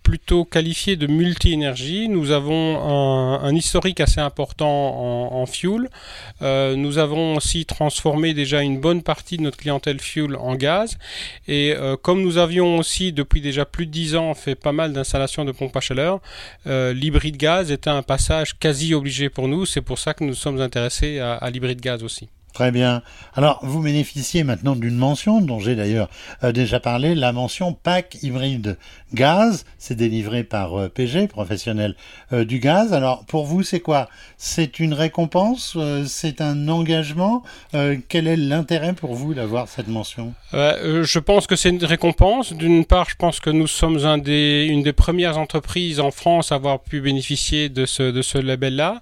plutôt 0.05 0.45
qualifié 0.45 0.95
de 0.97 1.07
multi-énergie. 1.07 2.07
Nous 2.09 2.29
avons 2.29 2.79
un, 2.79 3.55
historique 3.55 3.99
assez 3.99 4.21
important 4.21 5.33
en, 5.33 5.45
fuel. 5.47 5.89
Euh, 6.43 6.75
nous 6.75 6.99
avons 6.99 7.35
aussi 7.37 7.65
transformé 7.65 8.35
déjà 8.35 8.61
une 8.61 8.79
bonne 8.79 9.01
partie 9.01 9.37
de 9.37 9.41
notre 9.41 9.57
clientèle 9.57 9.99
fuel 9.99 10.35
en 10.35 10.53
gaz. 10.55 10.97
Et 11.47 11.73
euh, 11.75 11.97
comme 11.97 12.21
nous 12.21 12.37
avions 12.37 12.77
aussi 12.77 13.13
depuis 13.13 13.41
déjà 13.41 13.65
plus 13.65 13.87
de 13.87 13.91
10 13.91 14.15
ans 14.15 14.33
fait 14.35 14.53
pas 14.53 14.71
mal 14.71 14.93
d'installations 14.93 15.43
de 15.43 15.51
pompes 15.51 15.75
à 15.75 15.81
chaleur, 15.81 16.19
euh, 16.67 16.93
l'hybride 16.93 17.37
gaz 17.37 17.71
était 17.71 17.89
un 17.89 18.03
passage 18.15 18.57
quasi 18.57 18.93
obligé 18.93 19.29
pour 19.29 19.49
nous. 19.49 19.65
C'est 19.65 19.81
pour 19.81 19.99
ça 19.99 20.13
que 20.13 20.23
nous 20.23 20.33
sommes 20.33 20.61
intéressés 20.61 21.19
à, 21.19 21.33
à 21.33 21.49
l'hybride 21.49 21.81
gaz 21.81 22.01
aussi. 22.01 22.29
Très 22.55 22.71
bien. 22.71 23.01
Alors, 23.33 23.59
vous 23.63 23.81
bénéficiez 23.81 24.45
maintenant 24.45 24.77
d'une 24.77 24.95
mention 24.95 25.41
dont 25.41 25.59
j'ai 25.59 25.75
d'ailleurs 25.75 26.07
euh, 26.41 26.53
déjà 26.53 26.79
parlé, 26.79 27.13
la 27.13 27.33
mention 27.33 27.73
PAC 27.73 28.17
hybride 28.23 28.77
gaz. 29.13 29.65
C'est 29.77 29.95
délivré 29.95 30.45
par 30.45 30.79
euh, 30.79 30.87
PG, 30.87 31.27
professionnel 31.27 31.95
euh, 32.31 32.45
du 32.45 32.59
gaz. 32.59 32.93
Alors, 32.93 33.25
pour 33.25 33.45
vous, 33.45 33.61
c'est 33.61 33.81
quoi? 33.81 34.07
C'est 34.37 34.79
une 34.79 34.93
récompense? 34.93 35.77
C'est 36.05 36.39
un 36.39 36.69
engagement? 36.69 37.43
Quel 38.07 38.27
est 38.27 38.37
l'intérêt 38.37 38.93
pour 38.93 39.15
vous 39.15 39.33
d'avoir 39.33 39.67
cette 39.67 39.87
mention? 39.87 40.33
Je 40.53 41.19
pense 41.19 41.47
que 41.47 41.55
c'est 41.55 41.69
une 41.69 41.83
récompense. 41.83 42.53
D'une 42.53 42.85
part, 42.85 43.09
je 43.09 43.15
pense 43.15 43.39
que 43.39 43.49
nous 43.49 43.67
sommes 43.67 43.97
une 43.97 44.83
des 44.83 44.93
premières 44.93 45.37
entreprises 45.37 45.99
en 45.99 46.11
France 46.11 46.51
à 46.51 46.55
avoir 46.55 46.79
pu 46.79 47.01
bénéficier 47.01 47.69
de 47.69 47.85
ce 47.85 48.37
label-là. 48.37 49.01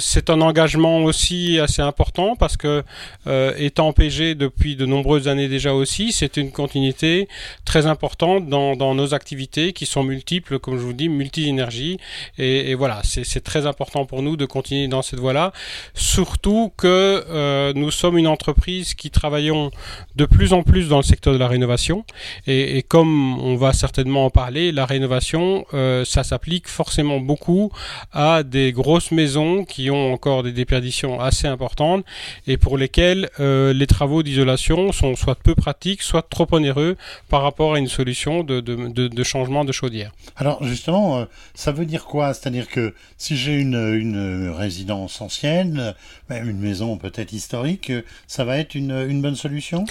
c'est 0.00 0.30
un 0.30 0.40
engagement 0.40 0.98
aussi 0.98 1.58
assez 1.58 1.82
important 1.82 2.29
parce 2.36 2.56
que 2.56 2.82
euh, 3.26 3.52
étant 3.58 3.92
PG 3.92 4.34
depuis 4.34 4.76
de 4.76 4.86
nombreuses 4.86 5.28
années 5.28 5.48
déjà 5.48 5.74
aussi, 5.74 6.12
c'est 6.12 6.36
une 6.36 6.50
continuité 6.50 7.28
très 7.64 7.86
importante 7.86 8.48
dans, 8.48 8.94
nos 8.94 9.14
activités 9.14 9.72
qui 9.72 9.86
sont 9.86 10.02
multiples, 10.02 10.58
comme 10.58 10.76
je 10.76 10.82
vous 10.82 10.92
dis, 10.92 11.08
multi-énergie. 11.08 11.98
Et, 12.38 12.74
voilà, 12.74 13.02
c'est 13.04 13.44
très 13.44 13.66
important 13.66 14.04
pour 14.04 14.22
nous 14.22 14.36
de 14.36 14.46
continuer 14.46 14.88
dans 14.88 15.02
cette 15.02 15.20
voie-là. 15.20 15.52
Surtout 15.94 16.72
que 16.76 17.24
euh, 17.28 17.72
nous 17.74 17.90
sommes 17.90 18.18
une 18.18 18.26
entreprise 18.26 18.94
qui 18.94 19.10
travaillons 19.10 19.70
de 20.16 20.24
plus 20.24 20.52
en 20.52 20.62
plus 20.62 20.88
dans 20.88 20.96
le 20.96 21.02
secteur 21.02 21.32
de 21.32 21.38
la 21.38 21.48
rénovation. 21.48 22.04
Et, 22.46 22.82
comme 22.82 23.38
on 23.40 23.56
va 23.56 23.72
certainement 23.72 24.24
en 24.26 24.30
parler, 24.30 24.72
la 24.72 24.86
rénovation, 24.86 25.66
euh, 25.74 26.04
ça 26.04 26.24
s'applique 26.24 26.68
forcément 26.68 27.20
beaucoup 27.20 27.70
à 28.12 28.42
des 28.42 28.72
grosses 28.72 29.12
maisons 29.12 29.64
qui 29.64 29.90
ont 29.90 30.12
encore 30.12 30.42
des 30.42 30.52
déperditions 30.52 31.20
assez 31.20 31.46
importantes 31.46 32.04
et 32.46 32.56
pour 32.56 32.78
lesquels 32.78 33.30
euh, 33.40 33.72
les 33.72 33.86
travaux 33.86 34.22
d'isolation 34.22 34.92
sont 34.92 35.16
soit 35.16 35.36
peu 35.36 35.54
pratiques, 35.54 36.02
soit 36.02 36.28
trop 36.28 36.46
onéreux 36.52 36.96
par 37.28 37.42
rapport 37.42 37.74
à 37.74 37.78
une 37.78 37.88
solution 37.88 38.42
de, 38.42 38.60
de, 38.60 39.08
de, 39.08 39.22
changement 39.22 39.64
de 39.64 39.72
chaudière. 39.72 40.12
Alors 40.36 40.64
justement, 40.64 41.18
euh, 41.18 41.24
ça 41.54 41.72
veut 41.72 41.86
dire 41.86 42.04
quoi? 42.04 42.34
C'est-à-dire 42.34 42.68
que 42.68 42.94
si 43.18 43.36
j'ai 43.36 43.54
une, 43.54 43.74
une, 43.74 44.50
résidence 44.50 45.20
ancienne, 45.20 45.94
même 46.28 46.48
une 46.48 46.58
maison 46.58 46.96
peut-être 46.96 47.32
historique, 47.32 47.92
ça 48.26 48.44
va 48.44 48.58
être 48.58 48.74
une, 48.74 48.92
une 49.08 49.22
bonne 49.22 49.36
solution? 49.36 49.84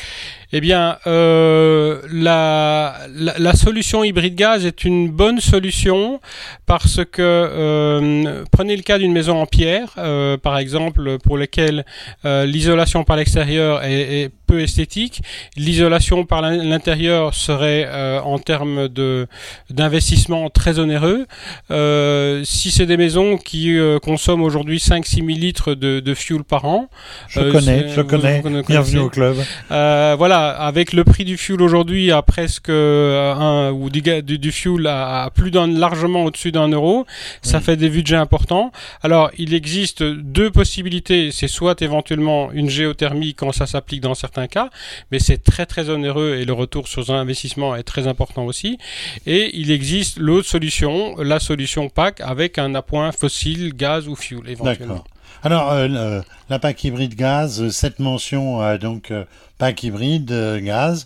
Eh 0.52 0.62
bien, 0.62 0.98
euh, 1.08 2.02
la, 2.12 2.98
la, 3.14 3.38
la, 3.38 3.54
solution 3.54 4.04
hybride 4.04 4.36
gaz 4.36 4.66
est 4.66 4.84
une 4.84 5.10
bonne 5.10 5.40
solution 5.40 6.20
parce 6.66 7.02
que 7.06 8.44
prenez 8.52 8.76
le 8.76 8.84
cas 8.84 8.98
d'une 8.98 9.14
maison 9.14 9.42
en 9.42 9.46
pierre, 9.46 9.94
par 10.42 10.58
exemple, 10.58 11.18
pour 11.20 11.38
lesquelles 11.38 11.86
euh, 12.26 12.46
l'isolation 12.46 13.04
par 13.06 13.16
l'extérieur 13.16 13.82
est, 13.84 14.30
peu 14.46 14.62
esthétique. 14.62 15.22
L'isolation 15.56 16.26
par 16.26 16.42
l'intérieur 16.42 17.36
serait 17.36 17.86
euh, 17.88 18.20
en 18.20 18.40
termes 18.40 18.88
de 18.88 19.28
d'investissement 19.70 20.50
très 20.50 20.80
onéreux. 20.80 21.28
Euh, 21.70 22.42
si 22.44 22.72
c'est 22.72 22.88
des 22.88 22.98
maisons 22.98 23.38
qui 23.38 23.78
consomment 24.02 24.42
aujourd'hui 24.42 24.80
5-6 24.80 25.18
000 25.18 25.28
litres 25.28 25.76
de, 25.76 26.00
de, 26.00 26.14
fuel 26.16 26.44
par 26.44 26.66
an. 26.66 26.90
Je 27.28 27.52
connais, 27.52 27.90
je 27.90 28.02
connais. 28.02 28.42
Bienvenue 28.68 29.00
au 29.00 29.10
club. 29.10 29.36
voilà, 29.70 30.50
avec 30.50 30.94
le 30.94 31.04
prix 31.04 31.26
du 31.26 31.38
fuel 31.38 31.62
aujourd'hui 31.62 32.12
à 32.12 32.24
presque 32.24 32.70
un 32.70 33.72
ou 33.72 33.92
du, 33.92 34.02
du, 34.02 34.52
fuel 34.52 34.88
à, 34.88 35.30
plus 35.34 35.52
d'un 35.52 35.68
largement 35.68 36.26
au-dessus 36.26 36.52
d'un 36.52 36.70
euro, 36.70 37.06
ça 37.44 37.62
fait 37.62 37.78
des 37.78 37.90
budgets 37.90 38.16
importants. 38.16 38.72
Alors, 39.04 39.30
il 39.38 39.54
existe 39.54 40.02
deux 40.04 40.50
possibilités. 40.50 41.30
C'est 41.32 41.48
soit 41.48 41.82
éventuellement 41.84 41.99
une 42.10 42.70
géothermie 42.70 43.34
quand 43.34 43.52
ça 43.52 43.66
s'applique 43.66 44.02
dans 44.02 44.16
certains 44.16 44.48
cas, 44.48 44.70
mais 45.12 45.20
c'est 45.20 45.44
très 45.44 45.66
très 45.66 45.90
onéreux 45.90 46.36
et 46.36 46.46
le 46.46 46.54
retour 46.54 46.88
sur 46.88 47.10
un 47.12 47.20
investissement 47.20 47.76
est 47.76 47.84
très 47.84 48.08
important 48.08 48.46
aussi. 48.46 48.78
Et 49.26 49.58
il 49.58 49.72
existe 49.72 50.18
l'autre 50.18 50.48
solution, 50.48 51.18
la 51.18 51.40
solution 51.40 51.90
PAC 51.90 52.22
avec 52.22 52.58
un 52.58 52.76
appoint 52.76 53.12
fossile, 53.12 53.74
gaz 53.74 54.08
ou 54.08 54.16
fuel 54.16 54.48
éventuellement. 54.48 55.04
Alors, 55.42 55.72
euh, 55.72 56.22
la 56.50 56.60
PAC 56.60 56.84
hybride 56.84 57.16
gaz, 57.16 57.70
cette 57.70 58.00
mention, 58.00 58.62
euh, 58.62 58.78
donc 58.78 59.10
euh, 59.12 59.24
PAC 59.58 59.84
hybride 59.84 60.60
gaz, 60.62 61.06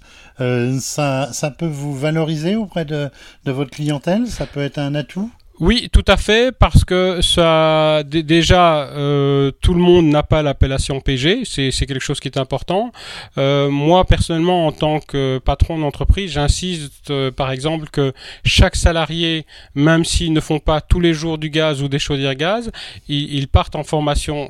ça, 0.79 1.55
peut 1.57 1.67
vous 1.67 1.95
valoriser 1.95 2.55
auprès 2.55 2.85
de 2.85 3.09
votre 3.45 3.69
clientèle? 3.71 4.27
Ça 4.27 4.47
peut 4.47 4.61
être 4.61 4.79
un 4.79 4.95
atout? 4.95 5.29
Oui, 5.59 5.87
tout 5.93 6.03
à 6.07 6.17
fait, 6.17 6.51
parce 6.51 6.83
que 6.83 7.21
ça, 7.21 8.01
déjà, 8.03 8.87
euh, 8.87 9.51
tout 9.61 9.75
le 9.75 9.79
monde 9.79 10.07
n'a 10.07 10.23
pas 10.23 10.41
l'appellation 10.41 10.99
PG, 10.99 11.43
c'est 11.45 11.69
quelque 11.85 11.99
chose 11.99 12.19
qui 12.19 12.27
est 12.27 12.39
important. 12.39 12.91
Euh, 13.37 13.69
moi, 13.69 14.03
personnellement, 14.03 14.65
en 14.65 14.71
tant 14.71 14.99
que 14.99 15.37
patron 15.37 15.77
d'entreprise, 15.77 16.31
j'insiste, 16.31 17.11
euh, 17.11 17.29
par 17.29 17.51
exemple, 17.51 17.89
que 17.91 18.13
chaque 18.43 18.75
salarié, 18.75 19.45
même 19.75 20.05
s'ils 20.05 20.33
ne 20.33 20.39
font 20.39 20.57
pas 20.57 20.81
tous 20.81 20.99
les 20.99 21.13
jours 21.13 21.37
du 21.37 21.51
gaz 21.51 21.83
ou 21.83 21.87
des 21.87 21.99
chaudières 21.99 22.33
gaz, 22.33 22.71
ils, 23.07 23.35
ils 23.35 23.47
partent 23.47 23.75
en 23.75 23.83
formation 23.83 24.49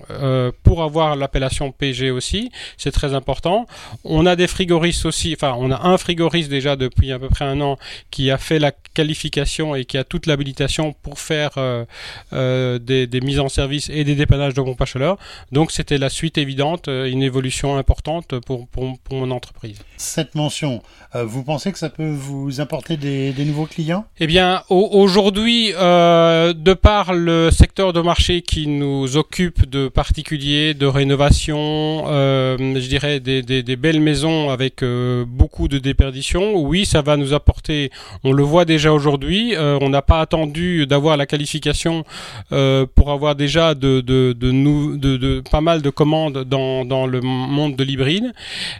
pour 0.63 0.83
avoir 0.83 1.17
l'appellation 1.17 1.71
PG 1.71 2.11
aussi. 2.11 2.49
C'est 2.77 2.91
très 2.91 3.13
important. 3.13 3.67
On 4.05 4.25
a 4.25 4.37
des 4.37 4.47
frigoristes 4.47 5.05
aussi, 5.05 5.35
enfin, 5.35 5.55
on 5.59 5.69
a 5.69 5.85
un 5.85 5.97
frigoriste 5.97 6.49
déjà 6.49 6.77
depuis 6.77 7.11
à 7.11 7.19
peu 7.19 7.27
près 7.27 7.45
un 7.45 7.59
an 7.59 7.77
qui 8.09 8.31
a 8.31 8.37
fait 8.37 8.59
la 8.59 8.71
qualification 8.71 9.75
et 9.75 9.85
qui 9.85 9.97
a 9.97 10.03
toute 10.03 10.27
l'habilitation 10.27 10.92
pour 11.01 11.19
faire 11.19 11.51
euh, 11.57 11.85
euh, 12.33 12.79
des, 12.79 13.07
mises 13.21 13.39
en 13.39 13.49
service 13.49 13.89
et 13.89 14.03
des 14.03 14.15
dépannages 14.15 14.53
de 14.53 14.61
pompes 14.61 14.81
à 14.81 14.85
chaleur. 14.85 15.17
Donc 15.51 15.71
c'était 15.71 15.97
la 15.97 16.09
suite 16.09 16.37
évidente, 16.37 16.87
euh, 16.87 17.05
une 17.05 17.23
évolution 17.23 17.77
importante 17.77 18.39
pour, 18.39 18.67
pour, 18.67 18.97
mon 19.11 19.31
entreprise. 19.31 19.79
Cette 19.97 20.35
mention, 20.35 20.81
vous 21.13 21.43
pensez 21.43 21.71
que 21.71 21.77
ça 21.77 21.89
peut 21.89 22.09
vous 22.09 22.59
apporter 22.59 22.97
des, 22.97 23.33
nouveaux 23.45 23.65
clients? 23.65 24.05
Eh 24.19 24.27
bien, 24.27 24.63
aujourd'hui, 24.69 25.71
de 25.71 26.73
par 26.73 27.13
le 27.13 27.51
secteur 27.51 27.93
de 27.93 28.01
marché 28.01 28.41
qui 28.41 28.67
nous 28.67 29.17
occupe 29.17 29.69
de 29.69 29.87
particuliers, 29.87 30.73
de 30.73 30.85
rénovation, 30.85 32.05
je 32.07 32.87
dirais 32.87 33.19
des, 33.19 33.41
des, 33.43 33.75
belles 33.75 34.01
maisons 34.01 34.49
avec 34.49 34.83
beaucoup 34.83 35.67
de 35.67 35.77
déperditions, 35.77 36.55
oui, 36.55 36.85
ça 36.85 37.01
va 37.01 37.15
nous 37.15 37.33
apporter, 37.33 37.91
on 38.23 38.31
le 38.31 38.43
voit 38.43 38.65
déjà 38.65 38.91
aujourd'hui, 38.91 39.53
on 39.57 39.89
n'a 39.89 40.01
pas 40.01 40.21
attendu 40.21 40.82
d'avoir 40.85 41.17
la 41.17 41.25
qualification 41.25 42.03
euh, 42.51 42.85
pour 42.95 43.11
avoir 43.11 43.35
déjà 43.35 43.75
de, 43.75 44.01
de, 44.01 44.33
de, 44.33 45.17
de, 45.17 45.43
pas 45.49 45.61
mal 45.61 45.81
de 45.81 45.89
commandes 45.89 46.43
dans, 46.43 46.85
dans 46.85 47.05
le 47.05 47.21
monde 47.21 47.75
de 47.75 47.83
l'hybride. 47.83 48.31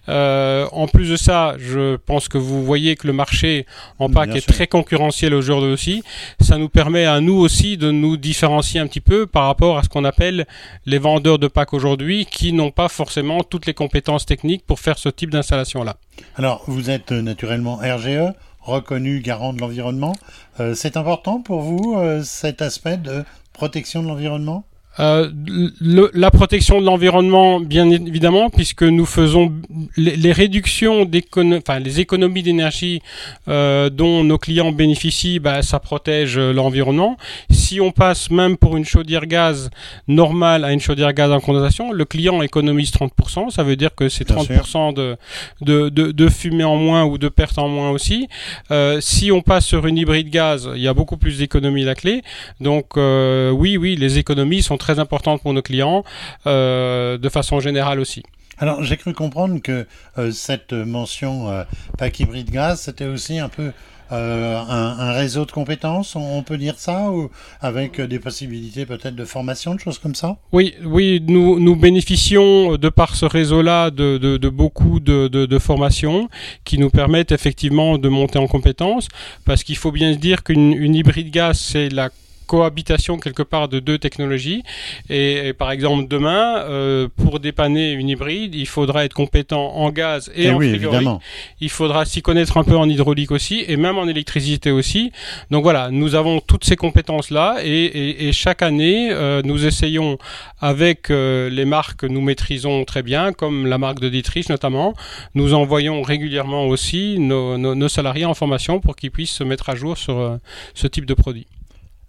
Euh, 0.10 0.68
en 0.72 0.88
plus 0.88 1.10
de 1.10 1.16
ça, 1.16 1.56
je 1.58 1.96
pense 1.98 2.28
que 2.28 2.38
vous 2.38 2.64
voyez 2.64 2.96
que 2.96 3.08
le 3.08 3.14
marché 3.14 3.66
en 4.00 4.10
pack 4.10 4.36
est 4.36 4.48
très 4.48 4.68
concurrentiel 4.68 5.34
aujourd'hui 5.34 5.72
aussi. 5.72 6.04
Ça 6.40 6.58
nous 6.58 6.70
permet 6.70 7.06
à 7.06 7.20
nous 7.22 7.36
aussi 7.36 7.78
de 7.78 7.92
nous 7.92 8.18
différencier 8.18 8.80
un 8.80 8.88
petit 8.88 9.02
peu 9.02 9.26
par 9.28 9.46
rapport 9.46 9.78
à 9.78 9.84
ce 9.84 9.90
qu'on 9.90 10.06
appelle 10.06 10.46
les 10.86 10.98
vendeurs 10.98 11.40
de 11.40 11.48
pack 11.48 11.74
aujourd'hui 11.74 12.26
qui 12.26 12.54
n'ont 12.54 12.72
pas 12.72 12.90
forcément 12.90 13.44
toutes 13.44 13.66
les 13.66 13.74
compétences 13.74 14.26
techniques 14.26 14.66
pour 14.66 14.80
faire 14.80 14.98
ce 14.98 15.10
type 15.10 15.30
d'installation-là. 15.30 15.98
Alors, 16.36 16.64
vous 16.68 16.90
êtes 16.90 17.12
naturellement 17.12 17.78
RGE 17.78 18.34
reconnu 18.64 19.20
garant 19.20 19.54
de 19.54 19.60
l'environnement. 19.60 20.14
Euh, 20.60 20.74
c'est 20.76 20.98
important 20.98 21.42
pour 21.42 21.62
vous 21.62 21.96
euh, 21.98 22.24
cet 22.24 22.62
aspect 22.62 22.98
de 22.98 23.24
protection 23.54 24.02
de 24.02 24.08
l'environnement? 24.08 24.66
Euh, 25.00 25.30
la 25.82 26.32
protection 26.32 26.80
de 26.80 26.86
l'environnement, 26.86 27.60
bien 27.60 27.90
évidemment, 27.90 28.50
puisque 28.50 28.84
nous 28.84 29.06
faisons 29.06 29.54
les, 29.98 30.32
réductions 30.32 31.10
enfin 31.58 31.80
les 31.80 32.00
économies 32.00 32.44
d'énergie 32.44 33.02
euh, 33.48 33.90
dont 33.90 34.24
nos 34.24 34.38
clients 34.38 34.72
bénéficient, 34.72 35.40
bah, 35.40 35.62
ça 35.62 35.80
protège 35.80 36.38
l'environnement. 36.38 37.18
Si 37.50 37.82
on 37.82 37.92
passe 37.92 38.30
même 38.30 38.58
pour 38.58 38.78
une 38.78 38.86
chaudière 38.86 39.26
gaz 39.26 39.70
normale 40.08 40.64
à 40.64 40.72
une 40.72 40.80
chaudière 40.80 41.14
gaz 41.14 41.32
en 41.32 41.40
condensation, 41.40 41.92
le 41.92 42.06
client 42.06 42.42
économise 42.42 42.92
30%. 42.92 43.50
Ça 43.50 43.64
veut 43.64 43.76
dire 43.76 43.96
que 43.96 44.10
c'est 44.10 44.30
30% 44.30 44.94
de, 44.94 45.18
de, 45.62 45.90
de, 45.90 46.12
de, 46.12 46.30
fumée 46.30 46.64
en 46.64 46.76
moins 46.76 47.06
ou 47.06 47.18
de 47.18 47.30
perte 47.30 47.58
en 47.58 47.68
moins 47.68 47.90
aussi. 47.90 48.28
Euh, 48.72 49.00
si 49.02 49.32
on 49.32 49.42
passe 49.42 49.66
sur 49.66 49.86
une 49.88 49.98
hybride 49.98 50.30
gaz, 50.30 50.70
il 50.76 50.82
y 50.82 50.88
a 50.88 50.94
beaucoup 50.94 51.18
plus 51.18 51.40
d'économies 51.40 51.84
la 51.84 51.96
clé. 51.96 52.22
Donc 52.60 52.98
euh, 52.98 53.52
oui, 53.52 53.78
oui, 53.78 53.96
les 53.96 54.20
économies 54.20 54.62
sont 54.62 54.78
très 54.84 55.00
importante 55.00 55.42
pour 55.42 55.54
nos 55.54 55.62
clients, 55.62 56.04
euh, 56.46 57.18
de 57.18 57.30
façon 57.30 57.60
générale 57.60 58.00
aussi. 58.00 58.22
Alors 58.60 58.84
j'ai 58.84 58.98
cru 58.98 59.14
comprendre 59.14 59.60
que 59.62 59.88
euh, 60.18 60.32
cette 60.32 60.74
mention 60.74 61.50
euh, 61.50 61.64
pack 61.98 62.20
hybride 62.20 62.52
gaz, 62.52 62.82
c'était 62.82 63.06
aussi 63.06 63.40
un 63.40 63.50
peu 63.50 63.72
un, 64.16 65.12
réseau 65.14 65.44
de 65.44 65.52
compétences, 65.52 66.16
on, 66.16 66.44
peut 66.44 66.58
dire 66.58 66.78
ça, 66.78 67.10
ou 67.10 67.32
avec 67.62 68.00
des 68.00 68.20
possibilités 68.20 68.86
peut-être 68.86 69.16
de 69.16 69.26
formation, 69.26 69.74
de 69.74 69.80
choses 69.80 69.98
comme 69.98 70.14
ça? 70.14 70.38
Oui, 70.52 70.76
oui, 70.86 71.20
nous, 71.28 71.60
nous 71.60 71.76
bénéficions 71.76 72.78
de 72.78 72.90
par 72.90 73.16
ce 73.16 73.26
réseau-là 73.26 73.90
de, 73.90 74.20
de, 74.20 74.50
beaucoup 74.50 75.00
de, 75.00 75.28
de, 75.28 75.58
formations 75.58 76.30
qui 76.64 76.78
nous 76.78 76.92
permettent 76.92 77.32
effectivement 77.32 77.98
de 77.98 78.08
monter 78.08 78.38
en 78.38 78.46
compétences, 78.46 79.08
parce 79.46 79.64
qu'il 79.64 79.78
faut 79.78 79.92
bien 79.92 80.14
se 80.14 80.20
dire 80.20 80.44
qu'une 80.44 80.94
hybride 80.94 81.32
gaz, 81.32 81.58
c'est 81.58 81.90
la 81.90 82.12
cohabitation 82.46 83.18
quelque 83.18 83.44
part 83.44 83.68
de 83.68 83.80
deux 83.80 83.98
technologies. 83.98 84.64
Et, 85.10 85.54
par 85.54 85.72
exemple, 85.72 86.08
demain, 86.08 86.60
euh, 86.60 87.08
pour 87.16 87.40
dépanner 87.40 87.92
une 87.92 88.10
hybride, 88.10 88.56
il 88.56 88.68
faudra 88.68 89.06
être 89.06 89.14
compétent 89.14 89.74
en 89.76 89.90
gaz 89.92 90.32
et, 90.36 90.46
eh 90.46 90.52
en 90.52 90.58
frigorique. 90.60 91.08
Il 91.60 91.70
faudra 91.70 92.06
s'y 92.06 92.22
connaître 92.22 92.58
un 92.58 92.64
peu 92.64 92.78
en 92.78 92.88
hydraulique 92.90 93.32
aussi 93.32 93.64
et 93.68 93.78
même 93.78 93.98
en 93.98 94.08
électricité 94.08 94.72
aussi. 94.72 95.12
Donc 95.52 95.64
voilà, 95.64 95.90
nous 95.92 96.16
avons 96.16 96.40
toutes 96.40 96.66
ces 96.66 96.76
compétences-là 96.76 97.58
et, 97.64 98.32
chaque 98.34 98.62
année, 98.62 99.12
euh, 99.12 99.42
nous 99.44 99.66
essayons 99.66 100.18
avec 100.60 101.10
euh, 101.10 101.50
les 101.50 101.66
marques 101.66 102.02
que 102.02 102.08
nous 102.08 102.22
maîtrisons 102.22 102.84
très 102.86 103.04
bien, 103.04 103.34
comme 103.34 103.68
la 103.68 103.78
marque 103.78 104.00
de 104.00 104.10
Dietrich 104.10 104.50
notamment, 104.50 104.94
nous 105.36 105.54
envoyons 105.54 106.02
régulièrement 106.02 106.66
aussi 106.66 107.18
nos, 107.20 107.58
nos 107.58 107.90
salariés 107.90 108.26
en 108.26 108.34
formation 108.34 108.80
pour 108.80 108.96
qu'ils 108.96 109.12
puissent 109.12 109.32
se 109.32 109.44
mettre 109.44 109.70
à 109.70 109.76
jour 109.76 109.98
sur 109.98 110.40
ce 110.74 110.88
type 110.88 111.06
de 111.06 111.14
produit. 111.14 111.48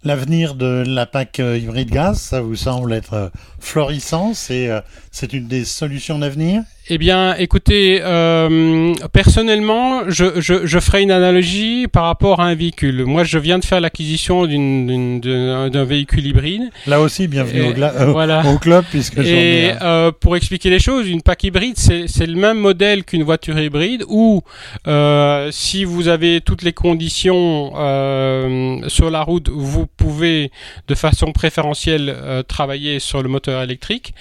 L'avenir 0.05 0.53
de 0.53 0.83
la 0.85 1.07
PAC 1.07 1.39
euh, 1.39 1.57
hybride 1.57 1.89
gaz, 1.89 2.19
ça 2.19 2.39
vous 2.39 2.55
semble 2.55 2.93
être 2.93 3.13
euh, 3.15 3.29
florissant 3.59 4.33
euh, 4.51 4.81
C'est 5.11 5.33
une 5.33 5.47
des 5.47 5.65
solutions 5.65 6.19
d'avenir? 6.19 6.61
Eh 6.87 6.99
bien, 6.99 7.33
écoutez, 7.37 7.99
euh, 8.03 8.93
personnellement, 9.11 10.03
je, 10.07 10.39
je, 10.39 10.67
je 10.67 10.79
ferai 10.79 11.01
une 11.01 11.09
analogie 11.09 11.87
par 11.87 12.03
rapport 12.03 12.41
à 12.41 12.45
un 12.45 12.53
véhicule. 12.53 13.05
Moi, 13.05 13.23
je 13.23 13.39
viens 13.39 13.57
de 13.57 13.65
faire 13.65 13.81
l'acquisition 13.81 14.45
d'un 14.45 15.83
véhicule 15.83 16.27
hybride. 16.27 16.69
Là 16.85 17.01
aussi, 17.01 17.27
bienvenue 17.27 17.73
au, 17.73 17.81
euh, 17.81 18.05
voilà. 18.11 18.45
au, 18.45 18.59
club, 18.59 18.85
puisque 18.91 19.17
Et 19.17 19.71
euh, 19.81 20.11
pour 20.11 20.35
expliquer 20.35 20.69
les 20.69 20.77
choses, 20.77 21.09
une 21.09 21.23
PAC 21.23 21.45
hybride, 21.45 21.75
c'est 21.77 22.27
le 22.27 22.35
même 22.35 22.59
modèle 22.59 23.03
qu'une 23.03 23.23
voiture 23.23 23.57
hybride, 23.57 24.03
où 24.07 24.43
euh, 24.87 25.49
si 25.51 25.85
vous 25.85 26.07
avez 26.07 26.39
toutes 26.41 26.61
les 26.61 26.73
conditions 26.73 27.73
euh, 27.77 28.87
sur 28.89 29.09
la 29.09 29.23
route, 29.23 29.49
vous 29.49 29.87
pouvez 29.87 30.51
de 30.87 30.93
façon 30.93 31.31
préférentielle 31.31 32.15
euh, 32.15 32.43
travailler 32.43 32.99
sur 32.99 33.23
le 33.23 33.29
moteur 33.29 33.63
électrique. 33.63 34.13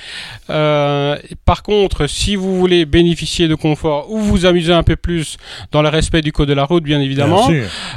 par 0.46 1.62
contre, 1.62 2.07
si 2.07 2.37
vous 2.37 2.54
voulez 2.59 2.85
bénéficier 2.85 3.49
de 3.49 3.55
confort 3.55 4.11
ou 4.11 4.19
vous 4.19 4.47
amuser 4.47 4.73
un 4.73 4.83
peu 4.83 4.97
plus 4.97 5.37
dans 5.73 5.83
le 5.83 5.88
respect 5.88 6.23
du 6.23 6.33
code 6.33 6.49
de 6.49 6.55
la 6.55 6.64
route, 6.64 6.83
bien 6.83 7.01
évidemment, 7.01 7.49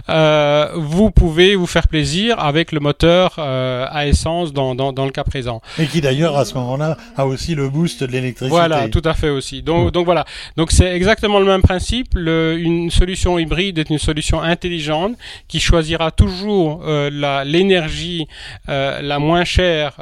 euh, 0.09 0.69
vous 0.75 1.11
pouvez 1.11 1.55
vous 1.55 1.67
faire 1.67 1.87
plaisir 1.87 2.39
avec 2.39 2.71
le 2.71 2.79
moteur 2.79 3.35
euh, 3.37 3.85
à 3.89 4.07
essence 4.07 4.53
dans, 4.53 4.75
dans, 4.75 4.93
dans, 4.93 5.05
le 5.05 5.11
cas 5.11 5.23
présent. 5.23 5.61
Et 5.79 5.85
qui 5.85 6.01
d'ailleurs 6.01 6.37
à 6.37 6.45
ce 6.45 6.53
moment-là 6.55 6.97
a 7.15 7.25
aussi 7.25 7.55
le 7.55 7.69
boost 7.69 8.03
de 8.03 8.11
l'électricité. 8.11 8.49
Voilà, 8.49 8.89
tout 8.89 9.01
à 9.05 9.13
fait 9.13 9.29
aussi. 9.29 9.61
Donc, 9.61 9.91
donc 9.91 10.05
voilà. 10.05 10.25
Donc 10.55 10.71
c'est 10.71 10.93
exactement 10.93 11.39
le 11.39 11.45
même 11.45 11.61
principe. 11.61 12.09
Le, 12.15 12.57
une 12.57 12.89
solution 12.91 13.39
hybride 13.39 13.79
est 13.79 13.89
une 13.89 13.97
solution 13.97 14.41
intelligente 14.41 15.13
qui 15.47 15.59
choisira 15.59 16.11
toujours 16.11 16.83
euh, 16.85 17.43
l'énergie 17.45 18.27
euh, 18.69 19.01
la 19.01 19.19
moins 19.19 19.43
chère 19.43 19.93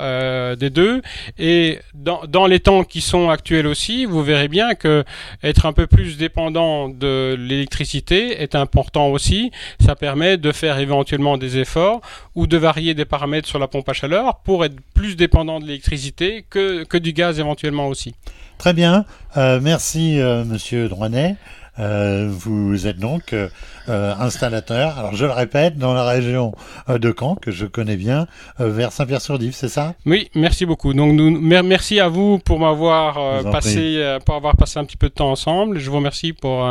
des 0.57 0.69
deux. 0.69 1.01
Et 1.37 1.79
dans, 1.93 2.21
dans 2.27 2.47
les 2.47 2.59
temps 2.59 2.83
qui 2.83 3.01
sont 3.01 3.29
actuels 3.29 3.67
aussi, 3.67 4.05
vous 4.05 4.23
verrez 4.23 4.44
bien 4.47 4.75
que 4.75 5.03
être 5.43 5.65
un 5.65 5.73
peu 5.73 5.87
plus 5.87 6.17
dépendant 6.17 6.89
de 6.89 7.35
l'électricité 7.37 8.41
est 8.41 8.55
important 8.55 9.07
aussi. 9.07 9.51
Ça 9.79 9.95
permet 9.95 10.37
de 10.37 10.51
faire 10.51 10.79
éventuellement 10.79 11.37
des 11.37 11.57
efforts 11.57 12.01
ou 12.35 12.47
de 12.47 12.57
varier 12.57 12.93
des 12.93 13.05
paramètres 13.05 13.47
sur 13.47 13.59
la 13.59 13.67
pompe 13.67 13.89
à 13.89 13.93
chaleur 13.93 14.39
pour 14.43 14.65
être 14.65 14.75
plus 14.93 15.15
dépendant 15.15 15.59
de 15.59 15.65
l'électricité 15.65 16.45
que, 16.49 16.83
que 16.83 16.97
du 16.97 17.13
gaz 17.13 17.39
éventuellement 17.39 17.87
aussi. 17.87 18.15
Très 18.57 18.73
bien. 18.73 19.05
Euh, 19.37 19.59
merci, 19.61 20.19
euh, 20.19 20.43
Monsieur 20.45 20.87
Droinet. 20.87 21.35
Euh, 21.77 22.27
vous 22.29 22.87
êtes 22.87 22.99
donc 22.99 23.33
euh, 23.33 23.49
euh, 23.89 24.13
installateur, 24.17 24.97
alors 24.97 25.13
je 25.13 25.25
le 25.25 25.31
répète, 25.31 25.77
dans 25.77 25.93
la 25.93 26.05
région 26.05 26.53
de 26.87 27.13
Caen, 27.17 27.35
que 27.35 27.51
je 27.51 27.65
connais 27.65 27.97
bien, 27.97 28.27
vers 28.59 28.91
Saint-Pierre-sur-Dive, 28.91 29.53
c'est 29.53 29.69
ça? 29.69 29.93
Oui, 30.05 30.29
merci 30.35 30.65
beaucoup. 30.65 30.93
Donc 30.93 31.13
nous, 31.13 31.39
merci 31.39 31.99
à 31.99 32.07
vous 32.07 32.39
pour 32.39 32.59
m'avoir 32.59 33.43
passé, 33.51 34.17
pour 34.25 34.35
avoir 34.35 34.55
passé 34.55 34.79
un 34.79 34.85
petit 34.85 34.97
peu 34.97 35.09
de 35.09 35.13
temps 35.13 35.31
ensemble. 35.31 35.79
Je 35.79 35.89
vous 35.89 35.97
remercie 35.97 36.33
pour, 36.33 36.69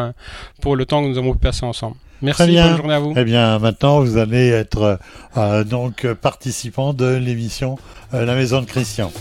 pour 0.60 0.76
le 0.76 0.86
temps 0.86 1.02
que 1.02 1.08
nous 1.08 1.18
avons 1.18 1.34
passé 1.34 1.64
ensemble. 1.64 1.96
Merci, 2.22 2.46
bien. 2.46 2.68
bonne 2.68 2.76
journée 2.78 2.94
à 2.94 2.98
vous. 3.00 3.12
Eh 3.16 3.24
bien, 3.24 3.58
maintenant, 3.58 4.00
vous 4.00 4.16
allez 4.16 4.48
être 4.48 4.98
donc 5.66 6.06
participant 6.14 6.92
de 6.94 7.14
l'émission 7.14 7.78
La 8.12 8.34
Maison 8.34 8.60
de 8.60 8.66
Christian. 8.66 9.12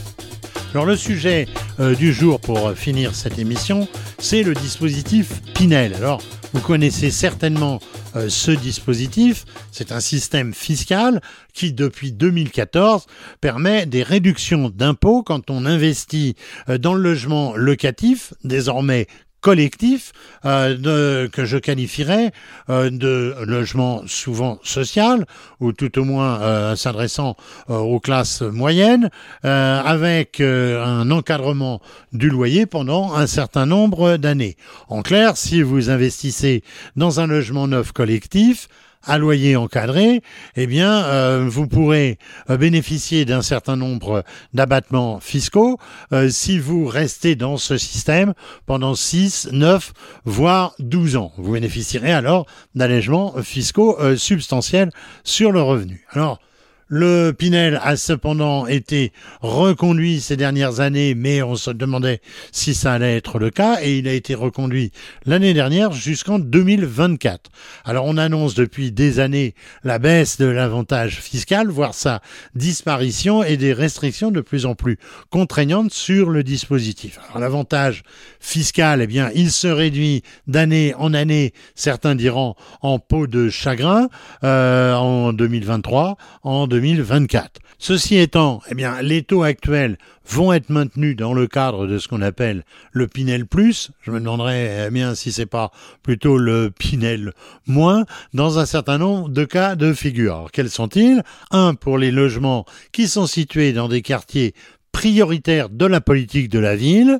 Alors 0.73 0.87
le 0.87 0.95
sujet 0.95 1.47
euh, 1.79 1.93
du 1.93 2.11
jour 2.11 2.39
pour 2.39 2.69
euh, 2.69 2.73
finir 2.73 3.13
cette 3.13 3.37
émission, 3.37 3.87
c'est 4.17 4.41
le 4.41 4.55
dispositif 4.55 5.39
Pinel. 5.53 5.93
Alors 5.93 6.19
vous 6.51 6.61
connaissez 6.61 7.11
certainement 7.11 7.79
euh, 8.15 8.27
ce 8.27 8.49
dispositif. 8.49 9.45
C'est 9.71 9.91
un 9.91 9.99
système 9.99 10.51
fiscal 10.51 11.21
qui, 11.53 11.73
depuis 11.73 12.11
2014, 12.11 13.05
permet 13.39 13.85
des 13.85 14.01
réductions 14.01 14.71
d'impôts 14.73 15.21
quand 15.21 15.51
on 15.51 15.67
investit 15.67 16.35
dans 16.79 16.95
le 16.95 17.03
logement 17.03 17.55
locatif, 17.55 18.33
désormais 18.43 19.05
collectif 19.43 20.13
euh, 20.45 21.27
que 21.27 21.45
je 21.45 21.57
qualifierais 21.57 22.31
euh, 22.69 22.89
de 22.89 23.35
logement 23.45 24.01
souvent 24.07 24.57
social 24.63 25.25
ou 25.59 25.73
tout 25.73 25.99
au 25.99 26.05
moins 26.05 26.41
euh, 26.41 26.75
s'adressant 26.75 27.35
aux 27.67 27.99
classes 27.99 28.41
moyennes 28.41 29.09
avec 29.43 30.39
un 30.39 31.11
encadrement 31.11 31.81
du 32.13 32.29
loyer 32.29 32.65
pendant 32.65 33.13
un 33.13 33.27
certain 33.27 33.65
nombre 33.65 34.15
d'années. 34.15 34.55
En 34.87 35.01
clair, 35.01 35.35
si 35.35 35.61
vous 35.61 35.89
investissez 35.89 36.63
dans 36.95 37.19
un 37.19 37.27
logement 37.27 37.67
neuf 37.67 37.91
collectif, 37.91 38.69
à 39.03 39.17
loyer 39.17 39.55
encadré, 39.55 40.21
eh 40.55 40.67
bien, 40.67 41.03
euh, 41.05 41.45
vous 41.47 41.67
pourrez 41.67 42.17
euh, 42.49 42.57
bénéficier 42.57 43.25
d'un 43.25 43.41
certain 43.41 43.75
nombre 43.75 44.23
d'abattements 44.53 45.19
fiscaux 45.19 45.77
euh, 46.11 46.29
si 46.29 46.59
vous 46.59 46.85
restez 46.85 47.35
dans 47.35 47.57
ce 47.57 47.77
système 47.77 48.33
pendant 48.65 48.95
6, 48.95 49.49
9, 49.51 49.93
voire 50.25 50.73
12 50.79 51.17
ans. 51.17 51.31
Vous 51.37 51.53
bénéficierez 51.53 52.11
alors 52.11 52.45
d'allègements 52.75 53.33
fiscaux 53.43 53.97
substantiels 54.15 54.89
sur 55.23 55.51
le 55.51 55.61
revenu. 55.61 56.05
Alors, 56.11 56.39
le 56.87 57.31
Pinel 57.31 57.79
a 57.83 57.95
cependant 57.95 58.67
été 58.67 59.11
reconduit 59.41 60.21
ces 60.21 60.37
dernières 60.37 60.79
années, 60.79 61.15
mais 61.15 61.41
on 61.41 61.55
se 61.55 61.71
demandait 61.71 62.21
si 62.51 62.73
ça 62.73 62.93
allait 62.93 63.17
être 63.17 63.39
le 63.39 63.49
cas, 63.49 63.77
et 63.81 63.97
il 63.97 64.07
a 64.07 64.13
été 64.13 64.35
reconduit 64.35 64.91
l'année 65.25 65.53
dernière 65.53 65.91
jusqu'en 65.91 66.39
2024. 66.39 67.51
Alors 67.85 68.05
on 68.05 68.17
annonce 68.17 68.53
depuis 68.53 68.91
des 68.91 69.19
années 69.19 69.55
la 69.83 69.99
baisse 69.99 70.37
de 70.37 70.45
l'avantage 70.45 71.19
fiscal, 71.19 71.69
voire 71.69 71.93
sa 71.93 72.21
disparition 72.55 73.43
et 73.43 73.57
des 73.57 73.73
restrictions 73.73 74.31
de 74.31 74.41
plus 74.41 74.65
en 74.65 74.75
plus 74.75 74.97
contraignantes 75.29 75.91
sur 75.91 76.29
le 76.29 76.43
dispositif. 76.43 77.19
Alors 77.25 77.39
l'avantage 77.39 78.03
fiscal, 78.39 79.01
eh 79.01 79.07
bien, 79.07 79.31
il 79.35 79.51
se 79.51 79.67
réduit 79.67 80.23
d'année 80.47 80.93
en 80.97 81.13
année, 81.13 81.53
certains 81.75 82.15
diront 82.15 82.55
en 82.81 82.99
peau 82.99 83.27
de 83.27 83.49
chagrin, 83.49 84.09
euh, 84.43 84.93
en 84.93 85.33
2023, 85.33 86.17
en 86.43 86.67
2024. 86.73 87.03
2024. 87.03 87.59
Ceci 87.79 88.17
étant, 88.17 88.61
eh 88.69 88.75
bien, 88.75 89.01
les 89.01 89.23
taux 89.23 89.43
actuels 89.43 89.97
vont 90.27 90.53
être 90.53 90.69
maintenus 90.69 91.15
dans 91.15 91.33
le 91.33 91.47
cadre 91.47 91.85
de 91.85 91.97
ce 91.97 92.07
qu'on 92.07 92.21
appelle 92.21 92.63
le 92.91 93.07
Pinel 93.07 93.45
plus. 93.45 93.91
Je 94.01 94.11
me 94.11 94.19
demanderais 94.19 94.85
eh 94.87 94.91
bien 94.91 95.15
si 95.15 95.31
c'est 95.31 95.45
pas 95.45 95.71
plutôt 96.01 96.37
le 96.37 96.71
Pinel 96.71 97.33
moins 97.67 98.05
dans 98.33 98.57
un 98.57 98.65
certain 98.65 98.97
nombre 98.97 99.29
de 99.29 99.43
cas 99.43 99.75
de 99.75 99.93
figure. 99.93 100.35
Alors, 100.35 100.51
quels 100.51 100.69
sont-ils? 100.69 101.23
Un 101.51 101.75
pour 101.75 101.97
les 101.97 102.11
logements 102.11 102.65
qui 102.91 103.07
sont 103.07 103.27
situés 103.27 103.73
dans 103.73 103.89
des 103.89 104.01
quartiers 104.01 104.53
prioritaires 104.91 105.69
de 105.69 105.85
la 105.85 106.01
politique 106.01 106.49
de 106.49 106.59
la 106.59 106.75
ville. 106.75 107.19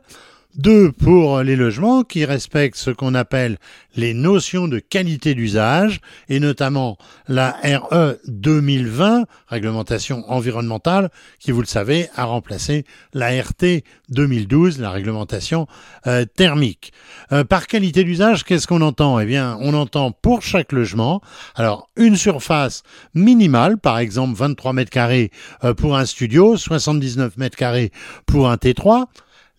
Deux, 0.56 0.92
pour 0.92 1.42
les 1.42 1.56
logements 1.56 2.04
qui 2.04 2.26
respectent 2.26 2.78
ce 2.78 2.92
qu'on 2.92 3.16
appelle 3.16 3.58
les 3.96 4.14
notions 4.14 4.68
de 4.68 4.78
qualité 4.78 5.34
d'usage, 5.34 6.00
et 6.30 6.40
notamment 6.40 7.00
la 7.28 7.58
RE 7.64 8.18
2020, 8.28 9.24
réglementation 9.48 10.24
environnementale, 10.30 11.10
qui, 11.40 11.50
vous 11.50 11.62
le 11.62 11.66
savez, 11.66 12.08
a 12.16 12.26
remplacé 12.26 12.86
la 13.14 13.30
RT 13.30 13.84
2012, 14.10 14.80
la 14.80 14.92
réglementation 14.92 15.66
euh, 16.06 16.24
thermique. 16.26 16.94
Euh, 17.32 17.44
par 17.44 17.66
qualité 17.66 18.04
d'usage, 18.04 18.44
qu'est-ce 18.44 18.68
qu'on 18.68 18.82
entend? 18.82 19.20
Eh 19.20 19.26
bien, 19.26 19.58
on 19.60 19.74
entend 19.74 20.12
pour 20.12 20.44
chaque 20.44 20.72
logement, 20.72 21.22
alors 21.56 21.90
une 21.98 22.16
surface 22.16 22.84
minimale, 23.16 23.80
par 23.80 23.98
exemple 23.98 24.36
23 24.38 24.74
mètres 24.74 24.92
carrés 24.92 25.32
euh, 25.64 25.74
pour 25.74 25.98
un 25.98 26.06
studio, 26.06 26.58
79 26.58 27.38
mètres 27.38 27.58
carrés 27.58 27.92
pour 28.28 28.52
un 28.52 28.56
T3, 28.56 29.08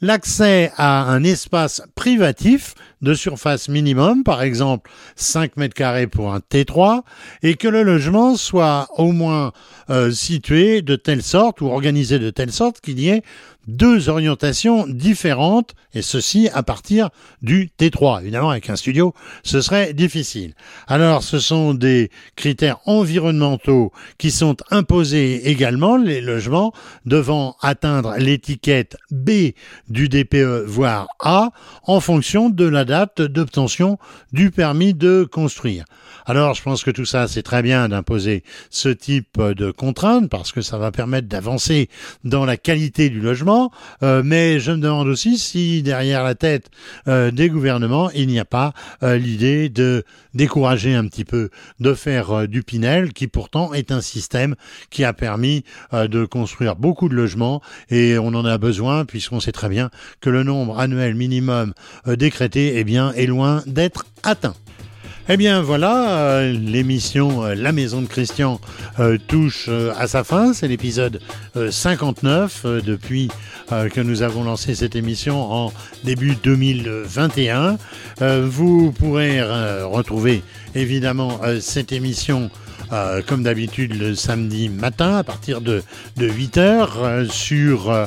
l'accès 0.01 0.73
à 0.77 1.05
un 1.05 1.25
espace 1.25 1.83
privatif 1.95 2.75
de 3.03 3.15
surface 3.15 3.69
minimum, 3.69 4.25
par 4.25 4.43
exemple 4.43 4.91
5 5.17 5.57
mètres 5.57 5.75
carrés 5.75 6.07
pour 6.07 6.33
un 6.33 6.39
T3, 6.39 7.03
et 7.43 7.55
que 7.55 7.69
le 7.69 7.83
logement 7.83 8.37
soit 8.37 8.89
au 8.97 9.13
moins 9.13 9.53
euh, 9.91 10.11
situé 10.11 10.83
de 10.83 10.97
telle 10.97 11.23
sorte 11.23 11.61
ou 11.61 11.67
organisé 11.67 12.19
de 12.19 12.31
telle 12.31 12.53
sorte 12.53 12.81
qu'il 12.81 12.99
y 12.99 13.09
ait 13.09 13.23
deux 13.67 14.09
orientations 14.09 14.87
différentes, 14.87 15.75
et 15.95 16.03
ceci 16.03 16.49
à 16.53 16.63
partir 16.63 17.11
du 17.43 17.71
T3. 17.79 18.21
Évidemment, 18.23 18.51
avec 18.51 18.69
un 18.71 18.77
studio, 18.77 19.15
ce 19.43 19.61
serait 19.61 19.95
difficile. 19.95 20.55
Alors, 20.87 21.23
ce 21.23 21.39
sont 21.39 21.75
des 21.75 22.11
critères 22.37 22.79
environnementaux 22.87 23.93
qui 24.19 24.31
sont 24.31 24.57
imposés 24.71 25.49
également, 25.49 25.97
les 25.97 26.21
logements 26.21 26.73
devant 27.07 27.57
atteindre 27.63 28.15
l'étiquette 28.19 28.97
B 29.11 29.53
du 29.89 30.09
DPE, 30.09 30.65
voire 30.67 31.09
A, 31.21 31.51
en 31.85 32.01
fonction 32.01 32.51
de 32.51 32.65
la 32.65 32.85
date 32.85 33.23
d'obtention 33.23 33.99
du 34.33 34.51
permis 34.51 34.95
de 34.95 35.29
construire. 35.31 35.85
Alors, 36.27 36.55
je 36.55 36.63
pense 36.63 36.85
que 36.85 36.91
tout 36.91 37.05
ça, 37.05 37.29
c'est 37.29 37.43
très 37.43 37.63
bien 37.63 37.91
d'imposer 37.91 38.45
ce 38.71 38.89
type 38.89 39.39
de 39.41 39.71
contraintes 39.71 40.31
parce 40.31 40.53
que 40.53 40.63
ça 40.63 40.79
va 40.79 40.91
permettre 40.91 41.29
d'avancer 41.29 41.91
dans 42.25 42.47
la 42.47 42.57
qualité 42.57 43.11
du 43.11 43.21
logement. 43.21 43.71
Euh, 44.03 44.23
mais 44.25 44.59
je 44.59 44.73
me 44.73 44.79
demande 44.79 45.09
aussi 45.09 45.37
si 45.37 45.83
derrière 45.83 46.25
la 46.25 46.35
tête 46.35 46.71
euh, 47.09 47.31
des 47.31 47.51
gouvernements, 47.51 48.11
il 48.13 48.29
n'y 48.29 48.39
a 48.39 48.47
pas 48.47 48.73
euh, 49.03 49.19
l'idée 49.19 49.69
de 49.69 50.05
décourager 50.33 50.95
un 50.95 51.07
petit 51.09 51.25
peu 51.25 51.51
de 51.81 51.93
faire 51.93 52.49
du 52.49 52.63
Pinel, 52.63 53.13
qui 53.13 53.29
pourtant 53.29 53.75
est 53.75 53.93
un 53.93 54.01
système 54.01 54.55
qui 54.91 55.05
a 55.05 55.13
permis 55.13 55.63
de 55.93 56.25
construire 56.25 56.75
beaucoup 56.75 57.09
de 57.09 57.15
logements 57.15 57.63
et 57.91 58.19
on 58.19 58.29
en 58.29 58.45
a 58.45 58.59
besoin 58.59 59.05
puisqu'on 59.05 59.39
sait 59.39 59.53
très 59.53 59.69
bien 59.69 59.91
que 60.21 60.31
le 60.31 60.43
nombre 60.43 60.81
annuel 60.81 61.15
minimum 61.15 61.73
décrété 62.07 62.79
eh 62.79 62.85
bien, 62.85 63.13
est 63.13 63.27
loin 63.27 63.63
d'être 63.67 64.07
atteint. 64.25 64.55
Eh 65.31 65.39
bien 65.39 65.63
voilà, 65.63 66.19
euh, 66.19 66.53
l'émission 66.53 67.45
euh, 67.45 67.55
La 67.55 67.73
Maison 67.73 68.03
de 68.03 68.07
Christian 68.07 68.61
euh, 69.01 69.17
touche 69.27 69.71
à 69.97 70.07
sa 70.07 70.23
fin. 70.23 70.53
C'est 70.53 70.69
l'épisode 70.69 71.19
59 71.71 72.67
depuis 72.85 73.31
que 73.71 74.03
nous 74.03 74.21
avons 74.21 74.45
lancé 74.45 74.75
cette 74.75 74.97
émission 74.97 75.41
en 75.51 75.73
début 76.05 76.37
2021. 76.43 77.79
vous 78.43 78.93
pourrez 78.93 79.43
retrouver 79.83 80.43
évidemment 80.75 81.41
cette 81.61 81.93
émission 81.93 82.51
comme 83.27 83.43
d'habitude 83.43 83.99
le 83.99 84.15
samedi 84.15 84.69
matin 84.69 85.17
à 85.17 85.25
partir 85.25 85.61
de, 85.61 85.83
de 86.17 86.29
8h 86.29 87.31
sur 87.31 87.91
euh, 87.91 88.07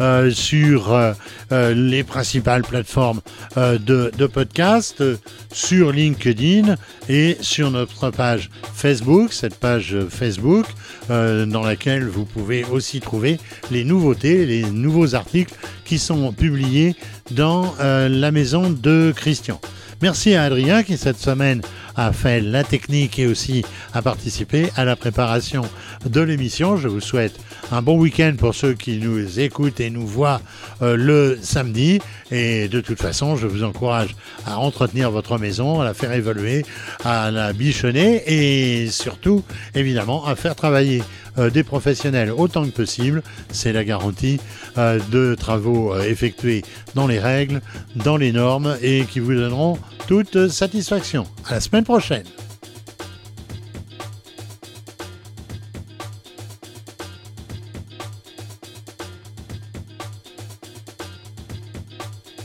euh, 0.00 0.30
sur 0.30 0.92
euh, 0.92 1.12
euh, 1.50 1.74
les 1.74 2.04
principales 2.04 2.62
plateformes 2.62 3.20
de, 3.56 4.12
de 4.16 4.26
podcast, 4.26 5.02
sur 5.52 5.90
LinkedIn 5.90 6.76
et 7.08 7.36
sur 7.40 7.70
notre 7.72 8.10
page 8.10 8.50
Facebook, 8.74 9.32
cette 9.32 9.56
page 9.56 9.96
Facebook 10.08 10.66
dans 11.08 11.62
laquelle 11.64 12.06
vous 12.06 12.24
pouvez 12.24 12.64
aussi 12.64 13.00
trouver 13.00 13.38
les 13.70 13.84
nouveautés, 13.84 14.46
les 14.46 14.62
nouveaux 14.62 15.14
articles 15.14 15.54
qui 15.84 15.98
sont 15.98 16.32
publiés 16.32 16.94
dans 17.30 17.74
la 17.80 18.30
maison 18.30 18.70
de 18.70 19.12
Christian. 19.16 19.60
Merci 20.00 20.34
à 20.34 20.44
Adrien 20.44 20.84
qui 20.84 20.96
cette 20.96 21.18
semaine 21.18 21.62
a 21.98 22.12
fait 22.12 22.40
la 22.40 22.64
technique 22.64 23.18
et 23.18 23.26
aussi 23.26 23.64
a 23.92 24.00
participé 24.00 24.70
à 24.76 24.84
la 24.84 24.94
préparation 24.94 25.62
de 26.06 26.20
l'émission. 26.20 26.76
Je 26.76 26.86
vous 26.86 27.00
souhaite 27.00 27.38
un 27.72 27.82
bon 27.82 27.98
week-end 27.98 28.34
pour 28.38 28.54
ceux 28.54 28.74
qui 28.74 28.98
nous 28.98 29.40
écoutent 29.40 29.80
et 29.80 29.90
nous 29.90 30.06
voient 30.06 30.40
euh, 30.80 30.96
le 30.96 31.38
samedi. 31.42 32.00
Et 32.30 32.68
de 32.68 32.80
toute 32.80 33.00
façon, 33.02 33.36
je 33.36 33.48
vous 33.48 33.64
encourage 33.64 34.14
à 34.46 34.58
entretenir 34.58 35.10
votre 35.10 35.38
maison, 35.38 35.80
à 35.80 35.84
la 35.84 35.92
faire 35.92 36.12
évoluer, 36.12 36.64
à 37.04 37.32
la 37.32 37.52
bichonner 37.52 38.22
et 38.26 38.88
surtout, 38.90 39.42
évidemment, 39.74 40.24
à 40.24 40.36
faire 40.36 40.54
travailler 40.54 41.02
euh, 41.38 41.50
des 41.50 41.64
professionnels 41.64 42.30
autant 42.30 42.64
que 42.64 42.70
possible. 42.70 43.24
C'est 43.50 43.72
la 43.72 43.84
garantie 43.84 44.38
euh, 44.76 45.00
de 45.10 45.34
travaux 45.34 45.98
effectués 45.98 46.62
dans 46.94 47.08
les 47.08 47.18
règles, 47.18 47.60
dans 47.96 48.16
les 48.16 48.30
normes 48.30 48.76
et 48.82 49.04
qui 49.04 49.18
vous 49.18 49.34
donneront 49.34 49.78
toute 50.06 50.48
satisfaction. 50.48 51.26
À 51.46 51.54
la 51.54 51.60
semaine 51.60 51.84
prochaine. 51.88 52.47